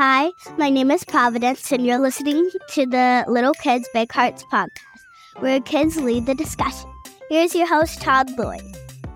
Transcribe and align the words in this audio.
Hi, 0.00 0.30
my 0.56 0.70
name 0.70 0.92
is 0.92 1.02
Providence, 1.02 1.72
and 1.72 1.84
you're 1.84 1.98
listening 1.98 2.48
to 2.68 2.86
the 2.86 3.24
Little 3.26 3.52
Kids 3.54 3.88
Big 3.92 4.12
Hearts 4.12 4.44
podcast, 4.44 4.70
where 5.40 5.58
kids 5.58 5.96
lead 5.96 6.24
the 6.24 6.36
discussion. 6.36 6.88
Here's 7.28 7.52
your 7.52 7.66
host, 7.66 8.00
Todd 8.00 8.30
Lloyd. 8.38 8.62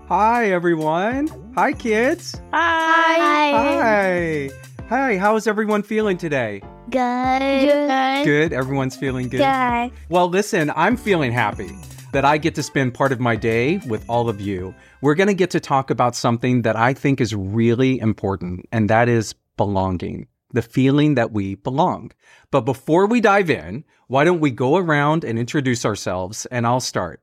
Hi, 0.09 0.51
everyone. 0.51 1.29
Hi, 1.55 1.71
kids. 1.71 2.35
Hi. 2.51 3.51
Hi. 3.53 4.49
Hi, 4.89 5.17
how 5.17 5.37
is 5.37 5.47
everyone 5.47 5.83
feeling 5.83 6.17
today? 6.17 6.61
Good. 6.89 8.25
Good. 8.25 8.51
Everyone's 8.51 8.97
feeling 8.97 9.29
good. 9.29 9.37
Good. 9.37 9.91
Well, 10.09 10.27
listen, 10.27 10.69
I'm 10.75 10.97
feeling 10.97 11.31
happy 11.31 11.71
that 12.11 12.25
I 12.25 12.37
get 12.37 12.55
to 12.55 12.61
spend 12.61 12.93
part 12.93 13.13
of 13.13 13.21
my 13.21 13.37
day 13.37 13.77
with 13.87 14.03
all 14.09 14.27
of 14.27 14.41
you. 14.41 14.75
We're 14.99 15.15
going 15.15 15.27
to 15.27 15.33
get 15.33 15.49
to 15.51 15.61
talk 15.61 15.91
about 15.91 16.13
something 16.13 16.63
that 16.63 16.75
I 16.75 16.93
think 16.93 17.21
is 17.21 17.33
really 17.33 17.99
important, 17.99 18.65
and 18.73 18.89
that 18.89 19.07
is 19.07 19.33
belonging, 19.55 20.27
the 20.53 20.61
feeling 20.61 21.15
that 21.15 21.31
we 21.31 21.55
belong. 21.55 22.11
But 22.51 22.61
before 22.61 23.07
we 23.07 23.19
dive 23.19 23.49
in, 23.49 23.83
why 24.07 24.23
don't 24.23 24.39
we 24.39 24.51
go 24.51 24.77
around 24.77 25.23
and 25.23 25.37
introduce 25.37 25.85
ourselves? 25.85 26.45
And 26.45 26.65
I'll 26.65 26.79
start. 26.79 27.21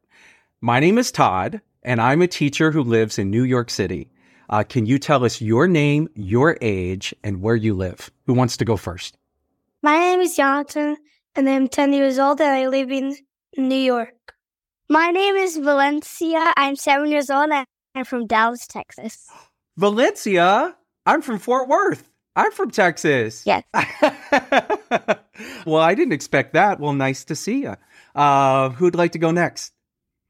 My 0.60 0.80
name 0.80 0.98
is 0.98 1.10
Todd, 1.10 1.62
and 1.82 2.00
I'm 2.00 2.20
a 2.20 2.26
teacher 2.26 2.72
who 2.72 2.82
lives 2.82 3.18
in 3.18 3.30
New 3.30 3.44
York 3.44 3.70
City. 3.70 4.10
Uh, 4.50 4.64
can 4.64 4.84
you 4.84 4.98
tell 4.98 5.24
us 5.24 5.40
your 5.40 5.68
name, 5.68 6.08
your 6.14 6.58
age, 6.60 7.14
and 7.22 7.40
where 7.40 7.56
you 7.56 7.72
live? 7.72 8.10
Who 8.26 8.34
wants 8.34 8.56
to 8.58 8.64
go 8.64 8.76
first? 8.76 9.16
My 9.82 9.96
name 9.96 10.20
is 10.20 10.36
Yonatan, 10.36 10.96
and 11.36 11.48
I'm 11.48 11.68
10 11.68 11.92
years 11.92 12.18
old, 12.18 12.40
and 12.40 12.50
I 12.50 12.66
live 12.66 12.90
in 12.90 13.16
New 13.56 13.76
York. 13.76 14.34
My 14.88 15.12
name 15.12 15.36
is 15.36 15.56
Valencia. 15.56 16.52
I'm 16.56 16.74
seven 16.74 17.10
years 17.10 17.30
old, 17.30 17.50
and 17.50 17.64
I'm 17.94 18.04
from 18.04 18.26
Dallas, 18.26 18.66
Texas. 18.66 19.28
Valencia, 19.76 20.76
I'm 21.06 21.22
from 21.22 21.38
Fort 21.38 21.68
Worth. 21.68 22.09
I'm 22.40 22.52
from 22.52 22.70
Texas. 22.70 23.44
Yes. 23.44 23.64
well, 25.66 25.82
I 25.82 25.94
didn't 25.94 26.14
expect 26.14 26.54
that. 26.54 26.80
Well, 26.80 26.94
nice 26.94 27.22
to 27.24 27.36
see 27.36 27.64
you. 27.64 27.76
Uh, 28.14 28.70
who'd 28.70 28.94
like 28.94 29.12
to 29.12 29.18
go 29.18 29.30
next? 29.30 29.74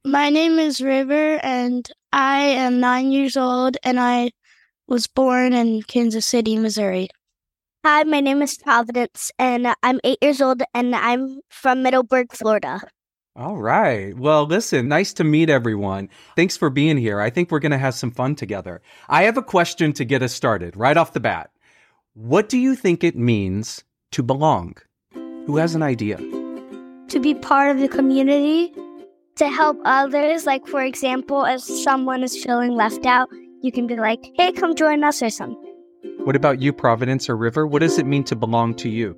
My 0.04 0.28
name 0.28 0.58
is 0.58 0.80
River, 0.80 1.38
and 1.40 1.88
I 2.12 2.40
am 2.40 2.80
nine 2.80 3.12
years 3.12 3.36
old, 3.36 3.76
and 3.84 4.00
I 4.00 4.32
was 4.88 5.06
born 5.06 5.52
in 5.52 5.82
Kansas 5.82 6.26
City, 6.26 6.58
Missouri. 6.58 7.10
Hi, 7.86 8.02
my 8.02 8.18
name 8.18 8.42
is 8.42 8.58
Providence, 8.58 9.30
and 9.38 9.68
I'm 9.84 10.00
eight 10.02 10.18
years 10.20 10.40
old, 10.40 10.62
and 10.74 10.96
I'm 10.96 11.38
from 11.48 11.84
Middleburg, 11.84 12.32
Florida. 12.32 12.80
All 13.36 13.58
right. 13.58 14.18
Well, 14.18 14.46
listen, 14.46 14.88
nice 14.88 15.12
to 15.12 15.22
meet 15.22 15.48
everyone. 15.48 16.08
Thanks 16.34 16.56
for 16.56 16.70
being 16.70 16.96
here. 16.96 17.20
I 17.20 17.30
think 17.30 17.52
we're 17.52 17.60
going 17.60 17.70
to 17.70 17.78
have 17.78 17.94
some 17.94 18.10
fun 18.10 18.34
together. 18.34 18.82
I 19.08 19.22
have 19.22 19.36
a 19.36 19.42
question 19.42 19.92
to 19.92 20.04
get 20.04 20.24
us 20.24 20.32
started 20.32 20.76
right 20.76 20.96
off 20.96 21.12
the 21.12 21.20
bat. 21.20 21.50
What 22.14 22.48
do 22.48 22.58
you 22.58 22.74
think 22.74 23.04
it 23.04 23.16
means 23.16 23.84
to 24.10 24.22
belong? 24.22 24.74
Who 25.46 25.56
has 25.58 25.76
an 25.76 25.82
idea? 25.82 26.16
To 27.08 27.20
be 27.20 27.34
part 27.34 27.70
of 27.70 27.78
the 27.78 27.88
community, 27.88 28.74
To 29.36 29.48
help 29.48 29.78
others, 29.86 30.44
like 30.44 30.66
for 30.66 30.82
example, 30.82 31.46
if 31.46 31.62
someone 31.62 32.22
is 32.22 32.44
feeling 32.44 32.72
left 32.72 33.06
out, 33.06 33.30
you 33.62 33.72
can 33.72 33.86
be 33.86 33.96
like, 33.96 34.20
hey, 34.34 34.52
come 34.52 34.74
join 34.74 35.02
us 35.02 35.22
or 35.22 35.30
something. 35.30 35.56
What 36.24 36.36
about 36.36 36.60
you, 36.60 36.74
Providence 36.74 37.30
or 37.30 37.38
River? 37.38 37.66
What 37.66 37.80
does 37.80 37.98
it 37.98 38.04
mean 38.04 38.24
to 38.24 38.36
belong 38.36 38.74
to 38.74 38.90
you? 38.90 39.16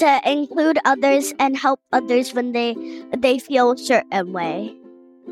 To 0.00 0.20
include 0.30 0.78
others 0.84 1.32
and 1.38 1.56
help 1.56 1.80
others 1.92 2.34
when 2.34 2.52
they 2.52 2.76
they 3.16 3.38
feel 3.38 3.72
a 3.72 3.78
certain 3.78 4.34
way. 4.34 4.76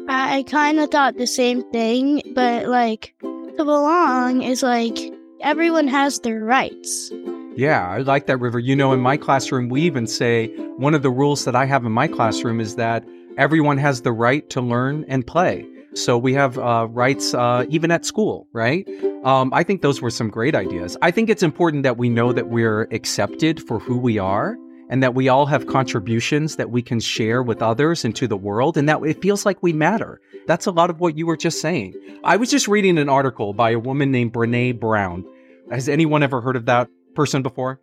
I, 0.08 0.38
I 0.38 0.42
kind 0.44 0.80
of 0.80 0.90
thought 0.90 1.18
the 1.18 1.26
same 1.26 1.62
thing, 1.70 2.22
but 2.34 2.68
like, 2.68 3.14
to 3.20 3.64
belong 3.64 4.40
is 4.40 4.62
like 4.62 4.96
everyone 5.42 5.88
has 5.88 6.20
their 6.20 6.44
rights. 6.44 7.10
Yeah, 7.56 7.86
I 7.88 7.98
like 7.98 8.26
that, 8.26 8.38
River. 8.38 8.58
You 8.58 8.76
know, 8.76 8.92
in 8.92 9.00
my 9.00 9.16
classroom, 9.16 9.68
we 9.68 9.82
even 9.82 10.06
say 10.06 10.48
one 10.76 10.94
of 10.94 11.02
the 11.02 11.10
rules 11.10 11.44
that 11.44 11.56
I 11.56 11.64
have 11.66 11.84
in 11.84 11.92
my 11.92 12.08
classroom 12.08 12.60
is 12.60 12.76
that 12.76 13.04
everyone 13.36 13.78
has 13.78 14.02
the 14.02 14.12
right 14.12 14.48
to 14.50 14.60
learn 14.60 15.04
and 15.08 15.26
play. 15.26 15.66
So 15.94 16.16
we 16.16 16.34
have 16.34 16.56
uh, 16.58 16.86
rights 16.88 17.34
uh, 17.34 17.66
even 17.68 17.90
at 17.90 18.04
school, 18.04 18.46
right? 18.52 18.88
Um, 19.24 19.52
I 19.52 19.64
think 19.64 19.82
those 19.82 20.00
were 20.00 20.10
some 20.10 20.30
great 20.30 20.54
ideas. 20.54 20.96
I 21.02 21.10
think 21.10 21.28
it's 21.28 21.42
important 21.42 21.82
that 21.82 21.98
we 21.98 22.08
know 22.08 22.32
that 22.32 22.48
we're 22.48 22.82
accepted 22.92 23.60
for 23.60 23.80
who 23.80 23.98
we 23.98 24.16
are 24.18 24.56
and 24.88 25.02
that 25.02 25.14
we 25.14 25.28
all 25.28 25.46
have 25.46 25.66
contributions 25.66 26.56
that 26.56 26.70
we 26.70 26.82
can 26.82 27.00
share 27.00 27.42
with 27.42 27.60
others 27.60 28.04
and 28.04 28.14
to 28.16 28.28
the 28.28 28.36
world 28.36 28.76
and 28.76 28.88
that 28.88 29.02
it 29.02 29.20
feels 29.20 29.44
like 29.44 29.62
we 29.62 29.72
matter. 29.72 30.20
That's 30.46 30.66
a 30.66 30.72
lot 30.72 30.90
of 30.90 31.00
what 31.00 31.18
you 31.18 31.26
were 31.26 31.36
just 31.36 31.60
saying. 31.60 31.94
I 32.24 32.36
was 32.36 32.50
just 32.50 32.68
reading 32.68 32.98
an 32.98 33.08
article 33.08 33.52
by 33.52 33.70
a 33.70 33.78
woman 33.78 34.10
named 34.10 34.32
Brene 34.32 34.78
Brown. 34.78 35.24
Has 35.70 35.88
anyone 35.88 36.22
ever 36.22 36.40
heard 36.40 36.56
of 36.56 36.66
that 36.66 36.88
person 37.14 37.42
before? 37.42 37.80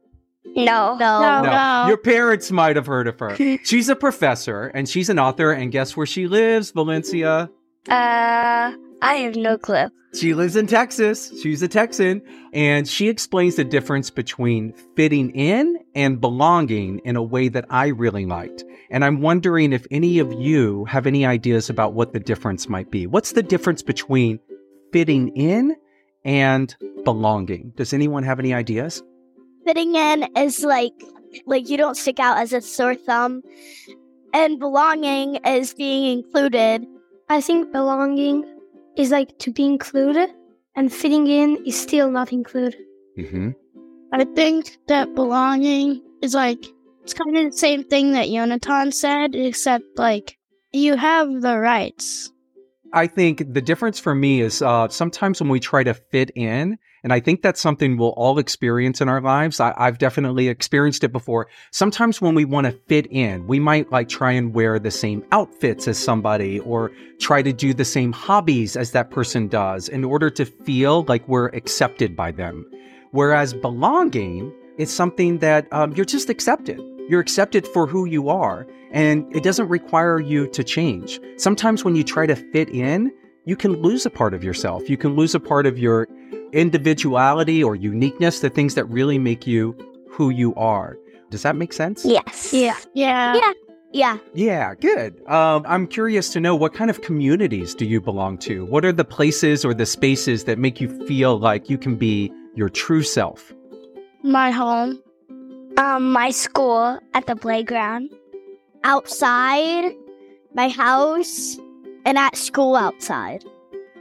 No. 0.56 0.96
No. 0.98 1.22
No. 1.22 1.42
No. 1.44 1.86
Your 1.88 1.98
parents 1.98 2.52
might 2.52 2.76
have 2.76 2.86
heard 2.86 3.08
of 3.08 3.20
her. 3.20 3.36
she's 3.64 3.90
a 3.90 3.96
professor 3.96 4.68
and 4.68 4.88
she's 4.90 5.10
an 5.10 5.20
author. 5.20 5.52
And 5.52 5.72
guess 5.72 5.96
where 5.96 6.06
she 6.06 6.28
lives, 6.28 6.72
Valencia? 6.72 7.50
Uh, 7.88 8.74
I 9.02 9.14
have 9.14 9.36
no 9.36 9.58
clue. 9.58 9.88
She 10.14 10.34
lives 10.34 10.56
in 10.56 10.68
Texas. 10.68 11.32
She's 11.42 11.62
a 11.62 11.68
Texan. 11.68 12.22
And 12.54 12.88
she 12.88 13.08
explains 13.08 13.56
the 13.56 13.64
difference 13.64 14.10
between 14.10 14.74
fitting 14.96 15.32
in 15.32 15.78
and 15.96 16.20
belonging 16.20 17.00
in 17.00 17.16
a 17.16 17.24
way 17.24 17.50
that 17.50 17.66
I 17.70 17.88
really 17.88 18.26
liked. 18.26 18.64
And 18.90 19.06
I'm 19.06 19.22
wondering 19.22 19.74
if 19.74 19.86
any 19.92 20.20
of 20.20 20.32
you 20.34 20.86
have 20.86 21.06
any 21.06 21.26
ideas 21.26 21.70
about 21.70 21.94
what 21.94 22.14
the 22.14 22.20
difference 22.20 22.68
might 22.68 22.90
be. 22.90 23.06
What's 23.06 23.34
the 23.34 23.44
difference 23.44 23.84
between 23.84 24.40
fitting 24.92 25.30
in 25.36 25.76
and 26.28 26.76
belonging? 27.06 27.72
Does 27.78 27.94
anyone 27.94 28.22
have 28.22 28.38
any 28.38 28.54
ideas? 28.54 29.02
Fitting 29.66 29.96
in 29.96 30.28
is 30.38 30.64
like 30.64 30.94
like 31.46 31.70
you 31.70 31.78
don't 31.78 31.98
stick 31.98 32.20
out 32.20 32.38
as 32.38 32.54
a 32.54 32.62
sore 32.62 32.96
thumb, 32.96 33.42
and 34.34 34.60
belonging 34.60 35.36
is 35.38 35.74
being 35.74 36.20
included. 36.20 36.86
I 37.30 37.42
think 37.42 37.72
belonging 37.72 38.46
is 38.98 39.12
like 39.12 39.38
to 39.40 39.52
be 39.52 39.66
included, 39.66 40.30
and 40.76 40.94
fitting 40.94 41.28
in 41.28 41.66
is 41.66 41.80
still 41.80 42.12
not 42.12 42.32
included. 42.32 42.80
Mm-hmm. 43.18 43.52
I 44.14 44.26
think 44.36 44.78
that 44.88 45.16
belonging 45.16 46.02
is 46.22 46.34
like 46.34 46.66
it's 47.04 47.14
kind 47.14 47.38
of 47.38 47.52
the 47.52 47.58
same 47.58 47.84
thing 47.84 48.12
that 48.12 48.28
Yonatan 48.28 48.94
said, 48.94 49.34
except 49.36 49.86
like 49.98 50.38
you 50.74 50.98
have 50.98 51.42
the 51.42 51.58
rights. 51.58 52.32
I 52.98 53.06
think 53.06 53.54
the 53.54 53.62
difference 53.62 54.00
for 54.00 54.16
me 54.16 54.42
is 54.42 54.64
uh, 54.64 54.88
sometimes 54.90 55.40
when 55.40 55.52
we 55.52 55.60
try 55.60 55.84
to 55.84 55.94
fit 55.94 56.32
in, 56.34 56.80
and 57.04 57.14
I 57.14 57.20
think 57.20 57.44
that's 57.44 57.62
something 57.62 57.96
we'll 57.96 58.10
all 58.18 58.40
experience 58.40 59.02
in 59.02 59.08
our 59.08 59.22
lives. 59.22 59.60
I, 59.60 59.72
I've 59.78 60.00
definitely 60.00 60.48
experienced 60.48 61.04
it 61.04 61.12
before. 61.12 61.48
Sometimes 61.72 62.22
when 62.22 62.34
we 62.34 62.44
want 62.44 62.66
to 62.66 62.72
fit 62.88 63.06
in, 63.12 63.46
we 63.46 63.60
might 63.60 63.92
like 63.92 64.10
try 64.10 64.32
and 64.32 64.52
wear 64.52 64.80
the 64.80 64.90
same 64.90 65.24
outfits 65.32 65.88
as 65.88 66.00
somebody 66.00 66.60
or 66.62 66.92
try 67.20 67.44
to 67.44 67.54
do 67.54 67.72
the 67.72 67.86
same 67.86 68.12
hobbies 68.12 68.76
as 68.76 68.94
that 68.94 69.12
person 69.12 69.48
does 69.48 69.90
in 69.90 70.04
order 70.04 70.32
to 70.32 70.44
feel 70.44 71.04
like 71.04 71.28
we're 71.28 71.50
accepted 71.50 72.16
by 72.16 72.32
them. 72.32 72.66
Whereas 73.12 73.54
belonging 73.54 74.52
is 74.80 74.92
something 74.92 75.38
that 75.38 75.68
um, 75.72 75.94
you're 75.94 76.04
just 76.04 76.32
accepted. 76.32 76.82
You're 77.10 77.22
accepted 77.22 77.68
for 77.68 77.86
who 77.86 78.06
you 78.06 78.28
are, 78.30 78.66
and 78.92 79.26
it 79.36 79.44
doesn't 79.44 79.68
require 79.68 80.20
you 80.20 80.48
to 80.48 80.64
change. 80.64 81.20
Sometimes 81.38 81.84
when 81.84 81.96
you 81.96 82.04
try 82.04 82.26
to 82.26 82.36
fit 82.36 82.70
in, 82.70 83.12
you 83.46 83.56
can 83.56 83.82
lose 83.82 84.06
a 84.06 84.10
part 84.10 84.34
of 84.34 84.44
yourself. 84.44 84.90
You 84.90 84.98
can 84.98 85.16
lose 85.16 85.34
a 85.34 85.40
part 85.40 85.66
of 85.66 85.80
your 85.80 86.08
individuality 86.52 87.64
or 87.64 87.76
uniqueness, 87.76 88.40
the 88.40 88.50
things 88.50 88.76
that 88.76 88.86
really 88.86 89.20
make 89.20 89.48
you 89.48 89.76
who 90.10 90.30
you 90.30 90.54
are. 90.56 90.98
Does 91.30 91.44
that 91.44 91.56
make 91.56 91.74
sense? 91.74 92.06
Yes. 92.06 92.54
Yeah. 92.54 92.78
Yeah. 92.94 93.54
Yeah. 93.94 94.18
Yeah, 94.34 94.76
good. 94.76 95.26
Um, 95.28 95.64
I'm 95.66 95.88
curious 95.88 96.30
to 96.34 96.40
know 96.40 96.56
what 96.56 96.74
kind 96.74 96.90
of 96.90 97.02
communities 97.02 97.74
do 97.74 97.86
you 97.86 98.02
belong 98.02 98.38
to? 98.40 98.66
What 98.66 98.84
are 98.84 98.92
the 98.92 99.06
places 99.06 99.64
or 99.64 99.74
the 99.74 99.86
spaces 99.86 100.44
that 100.44 100.60
make 100.60 100.82
you 100.82 100.90
feel 101.08 101.40
like 101.40 101.70
you 101.70 101.78
can 101.78 101.96
be 101.96 102.32
your 102.54 102.70
true 102.70 103.04
self? 103.04 103.54
My 104.24 104.52
home. 104.52 105.02
Um, 105.78 106.12
my 106.12 106.32
school 106.32 107.00
at 107.14 107.28
the 107.28 107.36
playground, 107.36 108.10
outside, 108.88 109.94
my 110.54 110.70
house, 110.70 111.58
and 112.06 112.18
at 112.18 112.38
school 112.38 112.78
outside. 112.78 113.44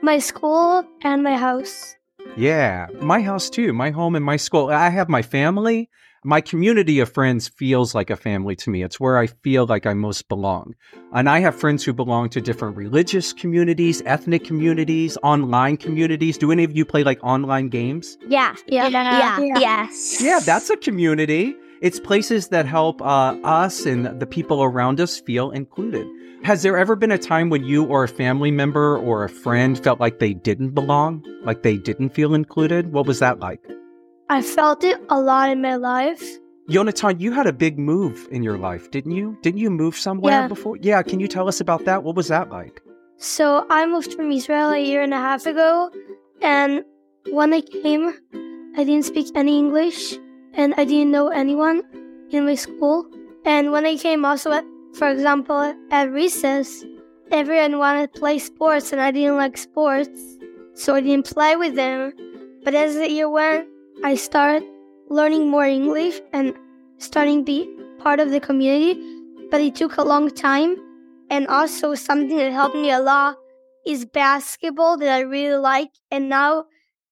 My 0.00 0.18
school 0.18 0.84
and 1.02 1.24
my 1.24 1.36
house. 1.36 1.96
Yeah, 2.36 2.86
my 3.00 3.20
house 3.20 3.50
too, 3.50 3.72
my 3.72 3.90
home 3.90 4.14
and 4.14 4.24
my 4.24 4.36
school. 4.36 4.68
I 4.68 4.88
have 4.90 5.08
my 5.08 5.22
family. 5.22 5.90
My 6.24 6.40
community 6.40 7.00
of 7.00 7.12
friends 7.12 7.48
feels 7.48 7.94
like 7.94 8.10
a 8.10 8.16
family 8.16 8.54
to 8.56 8.70
me. 8.70 8.84
It's 8.84 9.00
where 9.00 9.18
I 9.18 9.26
feel 9.26 9.66
like 9.66 9.86
I 9.86 9.94
most 9.94 10.28
belong. 10.28 10.74
And 11.12 11.28
I 11.28 11.40
have 11.40 11.54
friends 11.54 11.84
who 11.84 11.92
belong 11.92 12.28
to 12.30 12.40
different 12.40 12.76
religious 12.76 13.32
communities, 13.32 14.02
ethnic 14.06 14.44
communities, 14.44 15.18
online 15.22 15.76
communities. 15.78 16.38
Do 16.38 16.52
any 16.52 16.62
of 16.62 16.76
you 16.76 16.84
play 16.84 17.02
like 17.02 17.22
online 17.24 17.68
games? 17.68 18.18
Yeah. 18.28 18.54
Yeah. 18.66 18.88
Yeah. 18.88 19.40
Yeah. 19.40 19.58
Yes. 19.58 20.22
Yeah, 20.22 20.40
that's 20.40 20.70
a 20.70 20.76
community. 20.76 21.56
It's 21.82 22.00
places 22.00 22.48
that 22.48 22.66
help 22.66 23.02
uh, 23.02 23.36
us 23.44 23.84
and 23.86 24.18
the 24.18 24.26
people 24.26 24.62
around 24.62 25.00
us 25.00 25.20
feel 25.20 25.50
included. 25.50 26.06
Has 26.42 26.62
there 26.62 26.76
ever 26.78 26.96
been 26.96 27.10
a 27.12 27.18
time 27.18 27.50
when 27.50 27.64
you 27.64 27.84
or 27.84 28.04
a 28.04 28.08
family 28.08 28.50
member 28.50 28.96
or 28.96 29.24
a 29.24 29.28
friend 29.28 29.78
felt 29.82 30.00
like 30.00 30.18
they 30.18 30.32
didn't 30.32 30.70
belong, 30.70 31.24
like 31.42 31.62
they 31.62 31.76
didn't 31.76 32.10
feel 32.10 32.34
included? 32.34 32.92
What 32.92 33.06
was 33.06 33.18
that 33.18 33.40
like? 33.40 33.60
I 34.30 34.42
felt 34.42 34.84
it 34.84 35.00
a 35.08 35.20
lot 35.20 35.50
in 35.50 35.60
my 35.60 35.76
life. 35.76 36.22
Yonatan, 36.68 37.20
you 37.20 37.32
had 37.32 37.46
a 37.46 37.52
big 37.52 37.78
move 37.78 38.26
in 38.32 38.42
your 38.42 38.58
life, 38.58 38.90
didn't 38.90 39.12
you? 39.12 39.36
Didn't 39.42 39.60
you 39.60 39.70
move 39.70 39.96
somewhere 39.96 40.32
Yeah. 40.42 40.48
before? 40.48 40.76
Yeah, 40.78 41.02
can 41.02 41.20
you 41.20 41.28
tell 41.28 41.46
us 41.46 41.60
about 41.60 41.84
that? 41.84 42.02
What 42.02 42.16
was 42.16 42.28
that 42.28 42.50
like? 42.50 42.80
So 43.18 43.64
I 43.70 43.86
moved 43.86 44.14
from 44.14 44.30
Israel 44.32 44.70
a 44.70 44.78
year 44.78 45.02
and 45.02 45.14
a 45.14 45.18
half 45.18 45.46
ago, 45.46 45.90
and 46.42 46.84
when 47.30 47.52
I 47.54 47.60
came, 47.60 48.12
I 48.76 48.84
didn't 48.84 49.04
speak 49.04 49.28
any 49.34 49.58
English, 49.58 50.18
and 50.56 50.74
I 50.76 50.84
didn't 50.84 51.10
know 51.10 51.28
anyone 51.28 51.82
in 52.30 52.46
my 52.46 52.54
school. 52.54 53.06
And 53.44 53.70
when 53.70 53.86
I 53.86 53.96
came, 53.96 54.24
also, 54.24 54.50
at, 54.52 54.64
for 54.94 55.08
example, 55.08 55.74
at 55.90 56.10
recess, 56.10 56.84
everyone 57.30 57.78
wanted 57.78 58.12
to 58.12 58.20
play 58.20 58.38
sports, 58.38 58.92
and 58.92 59.00
I 59.00 59.10
didn't 59.10 59.36
like 59.36 59.56
sports, 59.56 60.18
so 60.74 60.94
I 60.94 61.00
didn't 61.02 61.26
play 61.26 61.54
with 61.56 61.76
them. 61.76 62.12
But 62.64 62.74
as 62.74 62.94
the 62.94 63.08
year 63.08 63.28
went, 63.28 63.68
I 64.02 64.16
started 64.16 64.64
learning 65.08 65.48
more 65.48 65.64
English 65.64 66.20
and 66.32 66.54
starting 66.98 67.44
to 67.44 67.44
be 67.44 67.76
part 67.98 68.18
of 68.18 68.30
the 68.30 68.40
community. 68.40 69.00
But 69.50 69.60
it 69.60 69.76
took 69.76 69.96
a 69.96 70.02
long 70.02 70.30
time 70.30 70.76
and 71.30 71.46
also 71.46 71.94
something 71.94 72.36
that 72.36 72.50
helped 72.50 72.74
me 72.74 72.90
a 72.90 72.98
lot 72.98 73.36
is 73.86 74.04
basketball 74.04 74.96
that 74.98 75.08
I 75.08 75.20
really 75.20 75.56
like. 75.56 75.90
And 76.10 76.28
now 76.28 76.64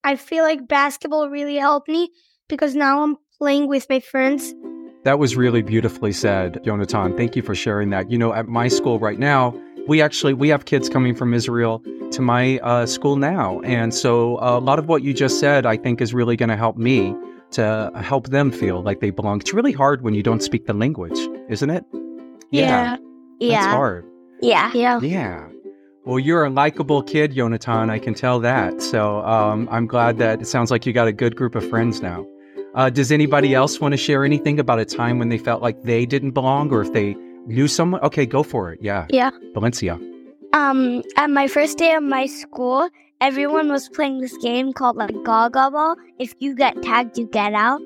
I 0.02 0.16
feel 0.16 0.42
like 0.42 0.66
basketball 0.66 1.30
really 1.30 1.56
helped 1.56 1.88
me 1.88 2.10
because 2.48 2.74
now 2.74 3.02
I'm 3.02 3.16
playing 3.38 3.68
with 3.68 3.86
my 3.90 4.00
friends. 4.00 4.54
That 5.04 5.18
was 5.18 5.36
really 5.36 5.62
beautifully 5.62 6.12
said, 6.12 6.54
Yonatan. 6.64 7.16
Thank 7.16 7.36
you 7.36 7.42
for 7.42 7.54
sharing 7.54 7.90
that. 7.90 8.10
You 8.10 8.16
know, 8.18 8.32
at 8.32 8.48
my 8.48 8.68
school 8.68 8.98
right 8.98 9.18
now, 9.18 9.54
we 9.86 10.00
actually 10.00 10.32
we 10.32 10.48
have 10.48 10.64
kids 10.64 10.88
coming 10.88 11.14
from 11.14 11.34
Israel 11.34 11.82
to 12.12 12.22
my 12.22 12.58
uh, 12.60 12.86
school 12.86 13.16
now, 13.16 13.60
and 13.60 13.92
so 13.92 14.38
a 14.40 14.60
lot 14.60 14.78
of 14.78 14.88
what 14.88 15.02
you 15.02 15.12
just 15.12 15.40
said, 15.40 15.66
I 15.66 15.76
think, 15.76 16.00
is 16.00 16.14
really 16.14 16.36
going 16.36 16.48
to 16.48 16.56
help 16.56 16.76
me 16.78 17.14
to 17.50 17.90
help 17.96 18.28
them 18.28 18.50
feel 18.50 18.82
like 18.82 19.00
they 19.00 19.10
belong. 19.10 19.40
It's 19.40 19.52
really 19.52 19.72
hard 19.72 20.02
when 20.02 20.14
you 20.14 20.22
don't 20.22 20.42
speak 20.42 20.66
the 20.66 20.72
language, 20.72 21.18
isn't 21.48 21.68
it? 21.70 21.84
Yeah. 22.50 22.90
that's 22.92 23.02
Yeah. 23.40 23.70
hard. 23.70 24.06
Yeah. 24.40 24.70
Yeah. 24.74 25.00
Yeah. 25.00 25.48
Well, 26.04 26.18
you're 26.18 26.44
a 26.44 26.50
likable 26.50 27.02
kid, 27.02 27.32
Yonatan. 27.34 27.90
I 27.90 27.98
can 27.98 28.14
tell 28.14 28.40
that. 28.40 28.82
So 28.82 29.20
um, 29.24 29.68
I'm 29.70 29.86
glad 29.86 30.18
that 30.18 30.40
it 30.42 30.46
sounds 30.46 30.70
like 30.70 30.84
you 30.86 30.92
got 30.92 31.08
a 31.08 31.12
good 31.12 31.36
group 31.36 31.54
of 31.54 31.68
friends 31.68 32.00
now. 32.02 32.26
Uh, 32.74 32.90
does 32.90 33.12
anybody 33.12 33.54
else 33.54 33.80
want 33.80 33.92
to 33.92 33.96
share 33.96 34.24
anything 34.24 34.58
about 34.58 34.80
a 34.80 34.84
time 34.84 35.18
when 35.18 35.28
they 35.28 35.38
felt 35.38 35.62
like 35.62 35.82
they 35.82 36.04
didn't 36.04 36.32
belong 36.32 36.72
or 36.72 36.82
if 36.82 36.92
they 36.92 37.14
knew 37.46 37.68
someone? 37.68 38.00
Okay, 38.00 38.26
go 38.26 38.42
for 38.42 38.72
it. 38.72 38.80
Yeah. 38.82 39.06
Yeah. 39.10 39.30
Valencia. 39.52 39.98
Um, 40.52 41.02
at 41.16 41.30
my 41.30 41.46
first 41.46 41.78
day 41.78 41.94
of 41.94 42.02
my 42.02 42.26
school, 42.26 42.88
everyone 43.20 43.70
was 43.70 43.88
playing 43.88 44.20
this 44.20 44.36
game 44.38 44.72
called 44.72 44.96
like 44.96 45.14
Gaga 45.24 45.70
Ball. 45.70 45.96
If 46.18 46.34
you 46.40 46.56
get 46.56 46.82
tagged, 46.82 47.16
you 47.16 47.26
get 47.26 47.54
out. 47.54 47.80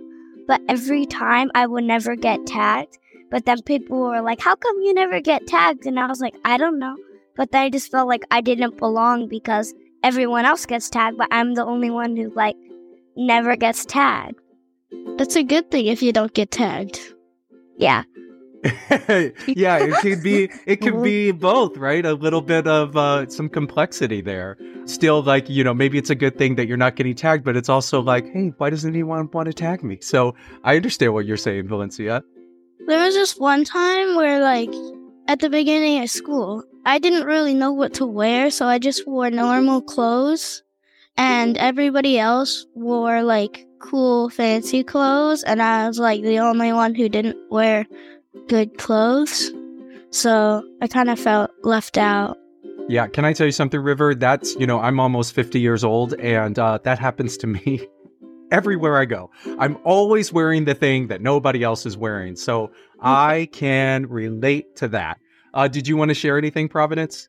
But 0.46 0.62
every 0.69 1.05
time 1.05 1.50
I 1.55 1.67
would 1.67 1.85
never 1.85 2.17
get 2.17 2.46
tagged. 2.46 2.99
But 3.31 3.44
then 3.44 3.61
people 3.62 4.00
were 4.00 4.23
like, 4.23 4.40
How 4.40 4.56
come 4.56 4.81
you 4.81 4.94
never 4.94 5.20
get 5.20 5.46
tagged? 5.46 5.87
And 5.87 6.00
I 6.00 6.06
was 6.06 6.20
like, 6.20 6.35
I 6.46 6.56
don't 6.56 6.79
know. 6.79 6.96
But 7.37 7.52
then 7.52 7.62
I 7.62 7.70
just 7.70 7.90
felt 7.90 8.08
like 8.08 8.25
I 8.31 8.40
didn't 8.40 8.79
belong 8.79 9.29
because 9.29 9.75
everyone 10.02 10.46
else 10.46 10.64
gets 10.64 10.88
tagged, 10.88 11.19
but 11.19 11.29
I'm 11.31 11.55
the 11.55 11.64
only 11.64 11.90
one 11.90 12.17
who 12.17 12.32
like 12.35 12.56
never 13.17 13.55
gets 13.55 13.85
tagged. 13.85 14.40
That's 15.19 15.35
a 15.37 15.43
good 15.43 15.70
thing 15.70 15.87
if 15.87 16.00
you 16.00 16.12
don't 16.12 16.32
get 16.32 16.53
tagged. 16.53 17.00
Yeah. 17.76 18.05
yeah, 19.47 19.79
it 19.79 19.94
could 20.00 20.23
be 20.23 20.50
it 20.67 20.76
could 20.76 21.03
be 21.03 21.31
both, 21.49 21.76
right? 21.76 22.05
A 22.05 22.15
little 22.15 22.41
bit 22.41 22.67
of 22.67 22.97
uh, 22.97 23.29
some 23.29 23.49
complexity 23.49 24.20
there. 24.20 24.56
Still, 24.85 25.23
like 25.23 25.49
you 25.49 25.62
know, 25.62 25.75
maybe 25.75 25.99
it's 25.99 26.11
a 26.11 26.15
good 26.15 26.38
thing 26.38 26.55
that 26.55 26.67
you're 26.67 26.76
not 26.76 26.97
getting 26.97 27.15
tagged, 27.15 27.44
but 27.44 27.56
it's 27.56 27.69
also 27.69 28.00
like, 28.00 28.32
hey, 28.32 28.53
why 28.59 28.70
doesn't 28.70 28.91
anyone 28.91 29.29
want 29.32 29.47
to 29.47 29.53
tag 29.53 29.82
me? 29.82 29.99
So 30.00 30.35
I 30.65 30.76
understand 30.76 31.15
what 31.15 31.26
you're 31.26 31.37
saying, 31.37 31.69
Valencia. 31.69 32.23
There 32.87 33.05
was 33.05 33.14
just 33.14 33.41
one 33.41 33.64
time 33.64 34.17
where, 34.17 34.41
like, 34.41 34.71
at 35.29 35.41
the 35.41 35.50
beginning 35.50 36.03
of 36.03 36.11
school, 36.11 36.64
I 36.87 36.99
didn't 36.99 37.26
really 37.26 37.55
know 37.55 37.73
what 37.73 37.94
to 37.94 38.06
wear, 38.06 38.50
so 38.50 38.67
I 38.67 38.79
just 38.79 39.06
wore 39.06 39.31
normal 39.31 39.82
clothes, 39.82 40.62
and 41.19 41.56
everybody 41.59 42.19
else 42.19 42.67
wore 42.75 43.23
like 43.23 43.67
cool, 43.81 44.31
fancy 44.31 44.82
clothes, 44.82 45.43
and 45.43 45.61
I 45.61 45.87
was 45.87 45.99
like 45.99 46.23
the 46.23 46.38
only 46.38 46.73
one 46.73 46.94
who 46.94 47.09
didn't 47.09 47.37
wear 47.50 47.87
good 48.49 48.79
clothes. 48.79 49.53
So 50.11 50.67
I 50.81 50.87
kind 50.87 51.11
of 51.11 51.19
felt 51.19 51.50
left 51.62 51.99
out. 51.99 52.38
Yeah, 52.88 53.06
can 53.06 53.26
I 53.26 53.35
tell 53.35 53.44
you 53.47 53.53
something, 53.53 53.79
River? 53.81 54.15
That's, 54.15 54.55
you 54.56 54.67
know, 54.67 54.81
I'm 54.81 54.99
almost 54.99 55.35
50 55.35 55.61
years 55.61 55.85
old, 55.85 56.15
and 56.15 56.59
uh, 56.59 56.79
that 56.85 56.99
happens 56.99 57.37
to 57.38 57.47
me 57.47 57.87
everywhere 58.50 58.97
I 58.97 59.05
go. 59.05 59.31
I'm 59.59 59.76
always 59.85 60.32
wearing 60.32 60.64
the 60.64 60.75
thing 60.75 61.09
that 61.09 61.21
nobody 61.21 61.62
else 61.62 61.85
is 61.85 61.99
wearing. 61.99 62.35
So 62.37 62.71
I 63.00 63.49
can 63.53 64.06
relate 64.06 64.76
to 64.76 64.88
that. 64.88 65.19
Uh, 65.53 65.69
did 65.69 65.87
you 65.87 65.99
want 65.99 66.09
to 66.09 66.14
share 66.14 66.38
anything, 66.38 66.69
Providence? 66.69 67.29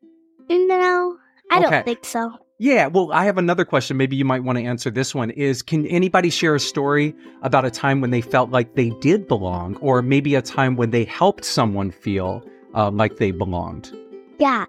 No, 0.50 1.18
I 1.51 1.59
Okay. 1.59 1.69
don't 1.69 1.83
think 1.85 2.06
so. 2.06 2.31
Yeah, 2.61 2.88
well, 2.88 3.13
I 3.13 3.23
have 3.23 3.38
another 3.38 3.63
question. 3.63 3.95
Maybe 3.95 4.17
you 4.17 4.25
might 4.25 4.44
want 4.44 4.57
to 4.57 4.65
answer 4.65 4.91
this 4.91 5.15
one. 5.15 5.29
Is 5.29 5.61
can 5.61 5.88
anybody 5.88 6.29
share 6.29 6.56
a 6.56 6.59
story 6.59 7.15
about 7.41 7.63
a 7.63 7.71
time 7.71 8.01
when 8.01 8.11
they 8.11 8.19
felt 8.19 8.50
like 8.50 8.75
they 8.75 8.89
did 9.00 9.29
belong, 9.29 9.77
or 9.77 10.01
maybe 10.01 10.35
a 10.35 10.41
time 10.41 10.75
when 10.75 10.91
they 10.91 11.06
helped 11.06 11.45
someone 11.45 11.89
feel 11.89 12.44
uh, 12.75 12.91
like 12.91 13.15
they 13.15 13.31
belonged? 13.31 13.95
Yeah. 14.39 14.65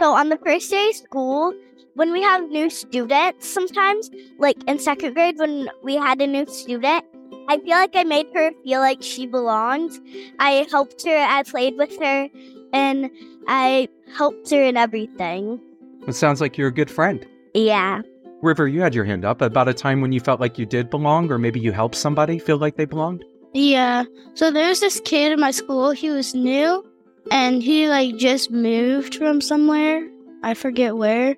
So 0.00 0.14
on 0.14 0.30
the 0.30 0.38
first 0.38 0.70
day 0.70 0.88
of 0.88 0.96
school, 0.96 1.52
when 1.92 2.12
we 2.12 2.22
have 2.22 2.48
new 2.48 2.70
students, 2.70 3.46
sometimes, 3.46 4.10
like 4.38 4.56
in 4.66 4.78
second 4.78 5.12
grade, 5.12 5.38
when 5.38 5.68
we 5.82 5.96
had 5.96 6.22
a 6.22 6.26
new 6.26 6.46
student, 6.46 7.04
I 7.48 7.58
feel 7.58 7.76
like 7.76 7.94
I 7.94 8.04
made 8.04 8.28
her 8.34 8.52
feel 8.64 8.80
like 8.80 9.02
she 9.02 9.26
belonged. 9.26 9.92
I 10.38 10.66
helped 10.70 11.04
her, 11.04 11.18
I 11.18 11.42
played 11.42 11.76
with 11.76 11.94
her, 12.00 12.30
and 12.72 13.10
I 13.46 13.88
helped 14.16 14.50
her 14.50 14.62
in 14.62 14.78
everything. 14.78 15.60
It 16.08 16.14
sounds 16.14 16.40
like 16.40 16.56
you're 16.56 16.68
a 16.68 16.72
good 16.72 16.90
friend. 16.90 17.26
Yeah. 17.54 18.02
River, 18.42 18.68
you 18.68 18.82
had 18.82 18.94
your 18.94 19.04
hand 19.04 19.24
up 19.24 19.40
about 19.40 19.68
a 19.68 19.74
time 19.74 20.00
when 20.00 20.12
you 20.12 20.20
felt 20.20 20.40
like 20.40 20.58
you 20.58 20.66
did 20.66 20.90
belong, 20.90 21.30
or 21.30 21.38
maybe 21.38 21.60
you 21.60 21.72
helped 21.72 21.94
somebody 21.94 22.38
feel 22.38 22.58
like 22.58 22.76
they 22.76 22.84
belonged. 22.84 23.24
Yeah. 23.54 24.04
So 24.34 24.50
there's 24.50 24.80
this 24.80 25.00
kid 25.00 25.32
in 25.32 25.40
my 25.40 25.52
school. 25.52 25.92
He 25.92 26.10
was 26.10 26.34
new 26.34 26.84
and 27.30 27.62
he 27.62 27.88
like 27.88 28.16
just 28.16 28.50
moved 28.50 29.14
from 29.14 29.40
somewhere. 29.40 30.06
I 30.42 30.54
forget 30.54 30.96
where. 30.96 31.36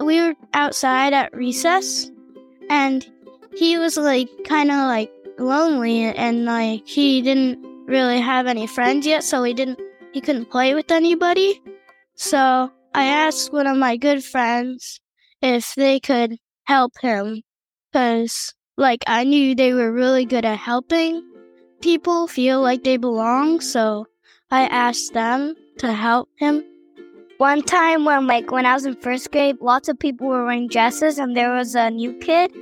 We 0.00 0.20
were 0.20 0.34
outside 0.52 1.12
at 1.12 1.32
recess 1.32 2.10
and 2.68 3.06
he 3.56 3.78
was 3.78 3.96
like 3.96 4.28
kind 4.44 4.70
of 4.70 4.76
like 4.76 5.12
lonely 5.38 6.02
and 6.02 6.44
like 6.44 6.86
he 6.86 7.22
didn't 7.22 7.64
really 7.86 8.20
have 8.20 8.46
any 8.46 8.66
friends 8.66 9.06
yet, 9.06 9.22
so 9.22 9.42
he 9.44 9.54
didn't 9.54 9.80
he 10.12 10.20
couldn't 10.20 10.50
play 10.50 10.74
with 10.74 10.90
anybody. 10.90 11.62
So 12.16 12.70
I 12.94 13.04
asked 13.04 13.52
one 13.52 13.68
of 13.68 13.76
my 13.76 13.96
good 13.96 14.24
friends 14.24 15.00
if 15.42 15.74
they 15.74 16.00
could 16.00 16.38
help 16.64 16.92
him 17.00 17.42
cuz 17.92 18.54
like 18.76 19.04
I 19.06 19.24
knew 19.24 19.54
they 19.54 19.74
were 19.74 19.92
really 19.92 20.24
good 20.24 20.44
at 20.44 20.58
helping 20.58 21.32
people 21.82 22.28
feel 22.28 22.62
like 22.62 22.84
they 22.84 22.96
belong, 22.96 23.60
so 23.60 24.06
I 24.50 24.62
asked 24.66 25.12
them 25.12 25.54
to 25.78 25.92
help 25.92 26.28
him. 26.36 26.64
One 27.38 27.62
time 27.62 28.04
when 28.04 28.26
like 28.26 28.50
when 28.52 28.64
I 28.64 28.74
was 28.74 28.86
in 28.86 28.94
first 28.94 29.30
grade, 29.32 29.56
lots 29.60 29.88
of 29.88 29.98
people 29.98 30.28
were 30.28 30.44
wearing 30.44 30.68
dresses 30.68 31.18
and 31.18 31.36
there 31.36 31.52
was 31.52 31.74
a 31.74 31.90
new 31.90 32.12
kid 32.18 32.52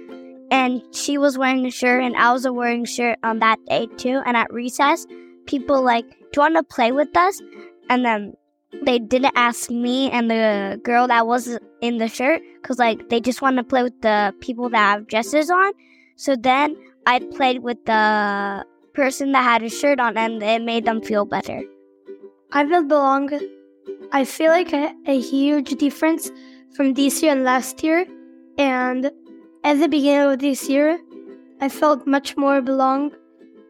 and 0.51 0.83
she 0.93 1.19
was 1.19 1.37
wearing 1.37 1.67
a 1.67 1.71
shirt 1.71 2.03
and 2.03 2.17
I 2.17 2.33
was 2.33 2.49
wearing 2.49 2.85
a 2.85 2.87
shirt 2.87 3.19
on 3.23 3.41
that 3.41 3.59
day 3.67 3.87
too. 3.99 4.23
And 4.25 4.37
at 4.37 4.53
recess, 4.53 5.07
people 5.47 5.83
like, 5.83 6.09
Do 6.09 6.17
you 6.37 6.43
want 6.43 6.57
to 6.57 6.63
play 6.63 6.93
with 6.93 7.15
us? 7.15 7.41
And 7.91 8.05
then 8.05 8.35
they 8.85 8.99
didn't 8.99 9.33
ask 9.35 9.71
me 9.71 10.11
and 10.11 10.31
the 10.31 10.81
girl 10.83 11.09
that 11.09 11.27
was 11.27 11.59
in 11.81 11.99
the 11.99 12.09
shirt 12.09 12.43
because 12.61 12.79
like 12.79 13.09
they 13.09 13.21
just 13.21 13.43
want 13.43 13.57
to 13.57 13.65
play 13.65 13.83
with 13.83 14.01
the 14.01 14.35
people 14.41 14.69
that 14.71 14.79
have 14.79 15.07
dresses 15.07 15.51
on. 15.51 15.73
So 16.17 16.37
then 16.37 16.77
I 17.07 17.19
played 17.19 17.63
with 17.63 17.85
the 17.85 18.65
person 18.95 19.33
that 19.33 19.43
had 19.43 19.63
a 19.63 19.71
shirt 19.71 20.01
on 20.01 20.17
and 20.17 20.43
it 20.43 20.63
made 20.63 20.85
them 20.85 21.03
feel 21.03 21.25
better. 21.25 21.63
I 22.53 22.67
feel 22.67 22.85
belong. 22.85 23.31
I 24.13 24.25
feel 24.25 24.51
like 24.51 24.73
a, 24.73 24.95
a 25.07 25.21
huge 25.21 25.71
difference 25.71 26.31
from 26.75 26.95
this 26.95 27.23
year 27.23 27.33
and 27.33 27.45
last 27.45 27.83
year. 27.83 28.07
And 28.59 29.11
at 29.65 29.79
the 29.79 29.89
beginning 29.89 30.33
of 30.33 30.39
this 30.39 30.69
year, 30.69 31.01
I 31.61 31.69
felt 31.69 32.07
much 32.07 32.37
more 32.37 32.61
belong 32.61 33.13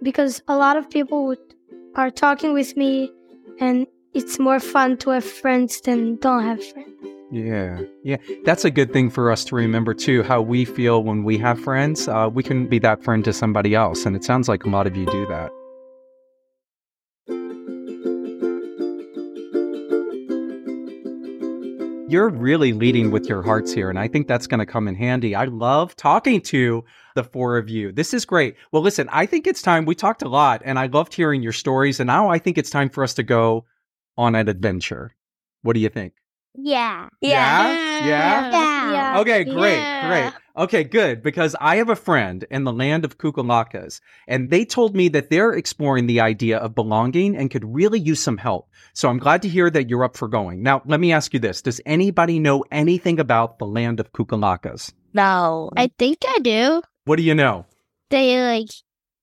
because 0.03 0.43
a 0.49 0.57
lot 0.57 0.77
of 0.77 0.89
people 0.89 1.27
would, 1.27 1.39
are 1.95 2.11
talking 2.11 2.53
with 2.53 2.77
me, 2.77 3.13
and 3.59 3.87
it's 4.15 4.39
more 4.39 4.61
fun 4.61 4.97
to 4.99 5.11
have 5.11 5.25
friends 5.25 5.81
than 5.81 6.17
don't 6.17 6.43
have 6.43 6.65
friends. 6.65 6.89
Yeah, 7.33 7.83
yeah, 8.03 8.17
that's 8.45 8.65
a 8.65 8.71
good 8.71 8.93
thing 8.93 9.09
for 9.09 9.31
us 9.31 9.45
to 9.47 9.55
remember 9.55 9.95
too. 9.95 10.25
How 10.25 10.43
we 10.43 10.65
feel 10.65 11.05
when 11.05 11.23
we 11.23 11.39
have 11.39 11.61
friends, 11.61 12.09
uh, 12.09 12.29
we 12.33 12.43
can 12.43 12.67
be 12.67 12.81
that 12.81 13.05
friend 13.05 13.25
to 13.25 13.33
somebody 13.33 13.75
else, 13.75 14.05
and 14.05 14.17
it 14.17 14.25
sounds 14.25 14.49
like 14.49 14.65
a 14.65 14.69
lot 14.69 14.89
of 14.89 14.97
you 14.97 15.07
do 15.07 15.27
that. 15.27 15.53
You're 22.11 22.31
really 22.31 22.73
leading 22.73 23.13
with 23.13 23.29
your 23.29 23.43
hearts 23.43 23.73
here, 23.73 23.89
and 23.89 23.97
I 23.97 24.09
think 24.09 24.27
that's 24.27 24.49
going 24.49 24.59
to 24.59 24.67
come 24.67 24.89
in 24.89 24.97
handy. 24.97 25.37
I 25.37 25.45
love 25.45 25.95
talking 25.95 26.41
to 26.41 26.85
the 27.15 27.23
four 27.23 27.57
of 27.57 27.69
you. 27.69 27.93
This 27.93 28.13
is 28.13 28.25
great. 28.25 28.57
Well, 28.73 28.83
listen, 28.83 29.09
I 29.13 29.27
think 29.27 29.47
it's 29.47 29.63
time. 29.63 29.85
We 29.85 29.95
talked 29.95 30.23
a 30.23 30.29
lot, 30.29 30.63
and 30.65 30.81
I 30.81 30.87
loved 30.87 31.15
hearing 31.15 31.41
your 31.45 31.53
stories, 31.53 32.01
and 32.01 32.09
now 32.09 32.29
I 32.29 32.41
think 32.41 32.59
it's 32.59 32.71
time 32.71 32.89
for 32.89 33.05
us 33.05 33.15
to 33.15 33.23
go 33.23 33.67
on 34.17 34.35
an 34.35 34.49
adventure. 34.49 35.15
What 35.63 35.75
do 35.75 35.81
you 35.81 35.89
think? 35.89 36.15
Yeah. 36.55 37.09
Yeah? 37.21 38.05
Yeah? 38.05 38.91
Yeah. 38.93 39.21
Okay, 39.21 39.45
great, 39.45 39.77
Yeah. 39.77 40.09
great. 40.09 40.33
Okay, 40.57 40.85
good. 40.85 41.23
Because 41.23 41.55
I 41.61 41.77
have 41.77 41.89
a 41.89 41.97
friend 41.97 42.45
in 42.51 42.65
the 42.65 42.73
land 42.73 43.05
of 43.05 43.19
Qook-a-lackas, 43.19 44.01
and 44.27 44.51
they 44.51 44.65
told 44.65 44.97
me 44.97 45.09
that 45.09 45.31
they're 45.31 45.53
exploring 45.53 46.07
the 46.07 46.21
idea 46.21 46.59
of 46.59 46.75
belonging 46.75 47.37
and 47.37 47.51
could 47.51 47.65
really 47.65 48.01
use 48.01 48.21
some 48.21 48.37
help. 48.37 48.69
So 48.95 49.09
I'm 49.09 49.19
glad 49.19 49.43
to 49.43 49.49
hear 49.49 49.71
that 49.71 49.89
you're 49.89 50.05
up 50.05 50.17
for 50.17 50.29
going. 50.29 50.63
Now, 50.63 50.83
let 50.87 50.99
me 51.01 51.13
ask 51.13 51.33
you 51.33 51.41
this 51.41 51.63
Does 51.63 51.81
anybody 51.87 52.39
know 52.41 52.65
anything 52.73 53.21
about 53.21 53.59
the 53.59 53.67
land 53.67 54.01
of 54.01 54.13
Qook-a-lackas? 54.13 54.93
No. 55.15 55.71
I 55.77 55.91
think 55.99 56.19
I 56.27 56.39
do. 56.41 56.83
What 57.05 57.17
do 57.17 57.23
you 57.23 57.35
know? 57.35 57.67
They 58.11 58.43
like 58.43 58.71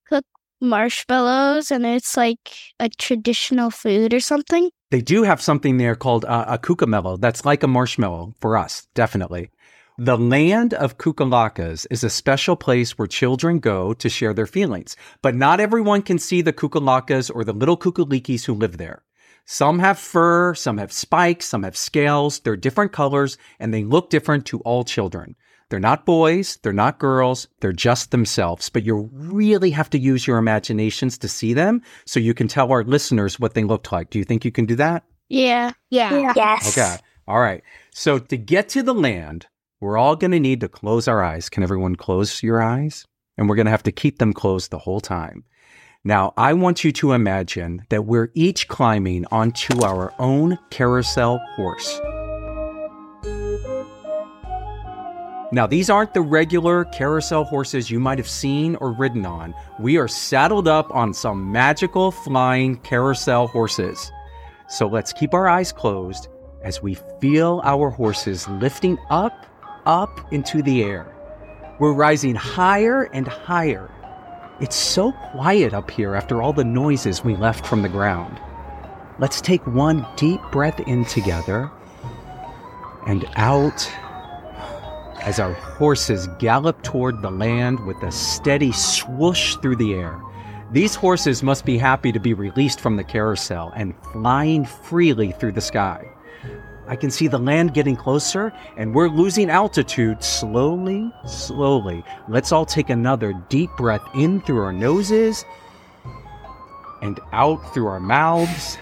cook 0.07 0.25
marshmallows 0.61 1.71
and 1.71 1.85
it's 1.85 2.15
like 2.15 2.39
a 2.79 2.89
traditional 2.89 3.69
food 3.69 4.13
or 4.13 4.19
something. 4.21 4.69
They 4.89 5.01
do 5.01 5.23
have 5.23 5.41
something 5.41 5.75
there 5.77 5.95
called 5.95 6.23
uh, 6.23 6.45
a 6.47 6.57
kukamello. 6.57 7.19
That's 7.19 7.43
like 7.43 7.61
a 7.61 7.67
marshmallow 7.67 8.35
for 8.39 8.55
us, 8.55 8.87
definitely. 8.93 9.51
The 9.97 10.17
land 10.17 10.73
of 10.73 10.97
Qook-a-lackas 10.97 11.87
is 11.91 12.03
a 12.03 12.09
special 12.09 12.55
place 12.55 12.97
where 12.97 13.07
children 13.07 13.59
go 13.59 13.93
to 13.95 14.09
share 14.09 14.33
their 14.33 14.45
feelings, 14.45 14.95
but 15.21 15.35
not 15.35 15.59
everyone 15.59 16.03
can 16.03 16.19
see 16.19 16.41
the 16.41 16.53
Qook-a-lackas 16.53 17.29
or 17.33 17.43
the 17.43 17.51
little 17.51 17.75
kukulikis 17.75 18.45
who 18.45 18.53
live 18.53 18.77
there. 18.77 19.03
Some 19.43 19.79
have 19.79 19.99
fur, 19.99 20.53
some 20.53 20.77
have 20.77 20.93
spikes, 20.93 21.47
some 21.47 21.63
have 21.63 21.75
scales. 21.75 22.39
They're 22.39 22.55
different 22.55 22.91
colors 22.91 23.37
and 23.59 23.73
they 23.73 23.83
look 23.83 24.09
different 24.09 24.45
to 24.47 24.59
all 24.59 24.83
children. 24.83 25.35
They're 25.69 25.79
not 25.79 26.05
boys, 26.05 26.59
they're 26.63 26.71
not 26.71 26.97
girls, 26.97 27.47
they're 27.59 27.73
just 27.73 28.11
themselves, 28.11 28.69
but 28.69 28.85
you 28.85 29.09
really 29.11 29.71
have 29.71 29.89
to 29.89 29.99
use 29.99 30.25
your 30.25 30.37
imaginations 30.37 31.17
to 31.17 31.27
see 31.27 31.53
them 31.53 31.81
so 32.05 32.21
you 32.21 32.33
can 32.33 32.47
tell 32.47 32.71
our 32.71 32.85
listeners 32.85 33.39
what 33.39 33.53
they 33.53 33.65
looked 33.65 33.91
like. 33.91 34.09
Do 34.09 34.17
you 34.17 34.23
think 34.23 34.45
you 34.45 34.51
can 34.51 34.65
do 34.65 34.75
that? 34.75 35.03
Yeah. 35.27 35.71
Yeah. 35.89 36.33
Yes. 36.35 36.77
Okay. 36.77 36.95
All 37.27 37.41
right. 37.41 37.63
So 37.93 38.17
to 38.17 38.37
get 38.37 38.69
to 38.69 38.83
the 38.83 38.93
land, 38.93 39.47
we're 39.81 39.97
all 39.97 40.15
going 40.15 40.31
to 40.31 40.39
need 40.39 40.61
to 40.61 40.69
close 40.69 41.07
our 41.07 41.21
eyes. 41.21 41.49
Can 41.49 41.63
everyone 41.63 41.97
close 41.97 42.41
your 42.41 42.61
eyes? 42.61 43.05
And 43.37 43.49
we're 43.49 43.55
going 43.55 43.65
to 43.65 43.71
have 43.71 43.83
to 43.83 43.91
keep 43.91 44.19
them 44.19 44.33
closed 44.33 44.71
the 44.71 44.79
whole 44.79 45.01
time. 45.01 45.43
Now, 46.03 46.33
I 46.37 46.53
want 46.53 46.83
you 46.83 46.93
to 46.93 47.11
imagine 47.11 47.85
that 47.89 48.05
we're 48.05 48.31
each 48.33 48.69
climbing 48.69 49.25
onto 49.31 49.83
our 49.83 50.13
own 50.17 50.57
carousel 50.69 51.39
horse. 51.55 51.99
Now, 55.49 55.65
these 55.65 55.89
aren't 55.89 56.13
the 56.13 56.21
regular 56.21 56.83
carousel 56.85 57.45
horses 57.45 57.89
you 57.89 58.01
might 58.01 58.17
have 58.17 58.27
seen 58.27 58.75
or 58.77 58.91
ridden 58.91 59.25
on. 59.25 59.55
We 59.79 59.97
are 59.97 60.07
saddled 60.07 60.67
up 60.67 60.93
on 60.93 61.13
some 61.13 61.49
magical 61.51 62.11
flying 62.11 62.75
carousel 62.77 63.47
horses. 63.47 64.11
So 64.67 64.87
let's 64.87 65.13
keep 65.13 65.33
our 65.33 65.47
eyes 65.47 65.71
closed 65.71 66.27
as 66.63 66.83
we 66.83 66.97
feel 67.21 67.61
our 67.63 67.89
horses 67.89 68.45
lifting 68.49 68.97
up, 69.09 69.45
up 69.85 70.33
into 70.33 70.61
the 70.61 70.83
air. 70.83 71.15
We're 71.79 71.93
rising 71.93 72.35
higher 72.35 73.03
and 73.13 73.25
higher. 73.25 73.89
It's 74.59 74.75
so 74.75 75.13
quiet 75.31 75.73
up 75.73 75.89
here 75.89 76.13
after 76.13 76.41
all 76.41 76.51
the 76.51 76.65
noises 76.65 77.23
we 77.23 77.37
left 77.37 77.65
from 77.65 77.83
the 77.83 77.89
ground. 77.89 78.37
Let's 79.17 79.39
take 79.39 79.65
one 79.65 80.05
deep 80.17 80.41
breath 80.51 80.81
in 80.81 81.05
together 81.05 81.71
and 83.05 83.25
out 83.37 83.89
as 85.21 85.39
our 85.39 85.53
horses 85.53 86.27
gallop 86.39 86.81
toward 86.83 87.21
the 87.21 87.31
land 87.31 87.85
with 87.85 88.01
a 88.03 88.11
steady 88.11 88.71
swoosh 88.71 89.55
through 89.57 89.75
the 89.75 89.93
air. 89.93 90.21
These 90.71 90.95
horses 90.95 91.43
must 91.43 91.65
be 91.65 91.77
happy 91.77 92.11
to 92.11 92.19
be 92.19 92.33
released 92.33 92.79
from 92.79 92.97
the 92.97 93.03
carousel 93.03 93.71
and 93.75 93.95
flying 94.11 94.65
freely 94.65 95.31
through 95.31 95.53
the 95.53 95.61
sky. 95.61 96.09
I 96.87 96.95
can 96.95 97.11
see 97.11 97.27
the 97.27 97.37
land 97.37 97.73
getting 97.73 97.97
closer, 97.97 98.53
and 98.77 98.93
we're 98.95 99.09
losing 99.09 99.49
altitude 99.49 100.23
slowly, 100.23 101.11
slowly. 101.25 102.03
Let's 102.29 102.51
all 102.51 102.65
take 102.65 102.89
another 102.89 103.33
deep 103.49 103.69
breath 103.77 104.07
in 104.15 104.41
through 104.41 104.61
our 104.61 104.73
noses 104.73 105.43
and 107.01 107.19
out 107.33 107.73
through 107.73 107.87
our 107.87 107.99
mouths 107.99 108.77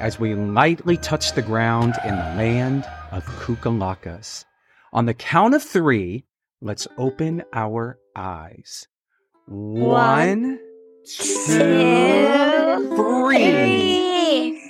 as 0.00 0.18
we 0.18 0.34
lightly 0.34 0.96
touch 0.96 1.34
the 1.34 1.42
ground 1.42 1.94
in 2.04 2.16
the 2.16 2.34
land 2.36 2.84
of 3.12 3.24
Qook-a-lackas. 3.24 4.44
On 4.92 5.06
the 5.06 5.14
count 5.14 5.54
of 5.54 5.62
three, 5.62 6.24
let's 6.60 6.88
open 6.98 7.44
our 7.52 7.98
eyes. 8.16 8.88
One, 9.46 10.58
two, 11.06 12.96
three. 12.96 14.60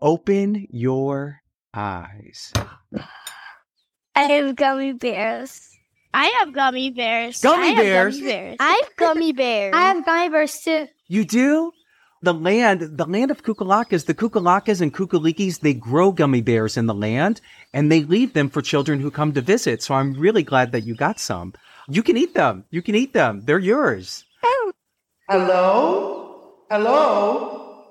Open 0.00 0.66
your 0.70 1.42
eyes. 1.72 2.52
I 4.16 4.22
have 4.22 4.56
gummy 4.56 4.94
bears. 4.94 5.68
I 6.12 6.26
have 6.40 6.52
gummy 6.52 6.90
bears. 6.90 7.40
Gummy 7.40 7.68
I 7.68 7.70
have 7.70 7.84
bears? 7.84 8.16
Gummy 8.16 8.28
bears. 8.28 8.56
I 8.58 8.82
have 8.82 8.96
gummy 8.96 9.32
bears. 9.32 9.74
I 9.76 9.80
have 9.80 10.04
gummy 10.04 10.28
bears 10.28 10.60
too. 10.60 10.88
You 11.06 11.24
do? 11.24 11.70
The 12.20 12.34
land, 12.34 12.80
the 12.98 13.06
land 13.06 13.30
of 13.30 13.44
Qook-a-lackas, 13.44 14.06
the 14.06 14.14
Qook-a-lackas 14.14 14.80
and 14.80 14.92
Kukulikis, 14.92 15.60
they 15.60 15.72
grow 15.72 16.10
gummy 16.10 16.40
bears 16.40 16.76
in 16.76 16.86
the 16.86 16.94
land 16.94 17.40
and 17.72 17.92
they 17.92 18.02
leave 18.02 18.32
them 18.32 18.48
for 18.48 18.60
children 18.60 18.98
who 18.98 19.10
come 19.10 19.32
to 19.34 19.40
visit. 19.40 19.84
So 19.84 19.94
I'm 19.94 20.14
really 20.14 20.42
glad 20.42 20.72
that 20.72 20.84
you 20.84 20.96
got 20.96 21.20
some. 21.20 21.54
You 21.88 22.02
can 22.02 22.16
eat 22.16 22.34
them. 22.34 22.64
You 22.70 22.82
can 22.82 22.96
eat 22.96 23.12
them. 23.12 23.42
They're 23.44 23.60
yours. 23.60 24.24
Oh. 24.42 24.72
Hello? 25.28 26.54
Hello? 26.68 27.84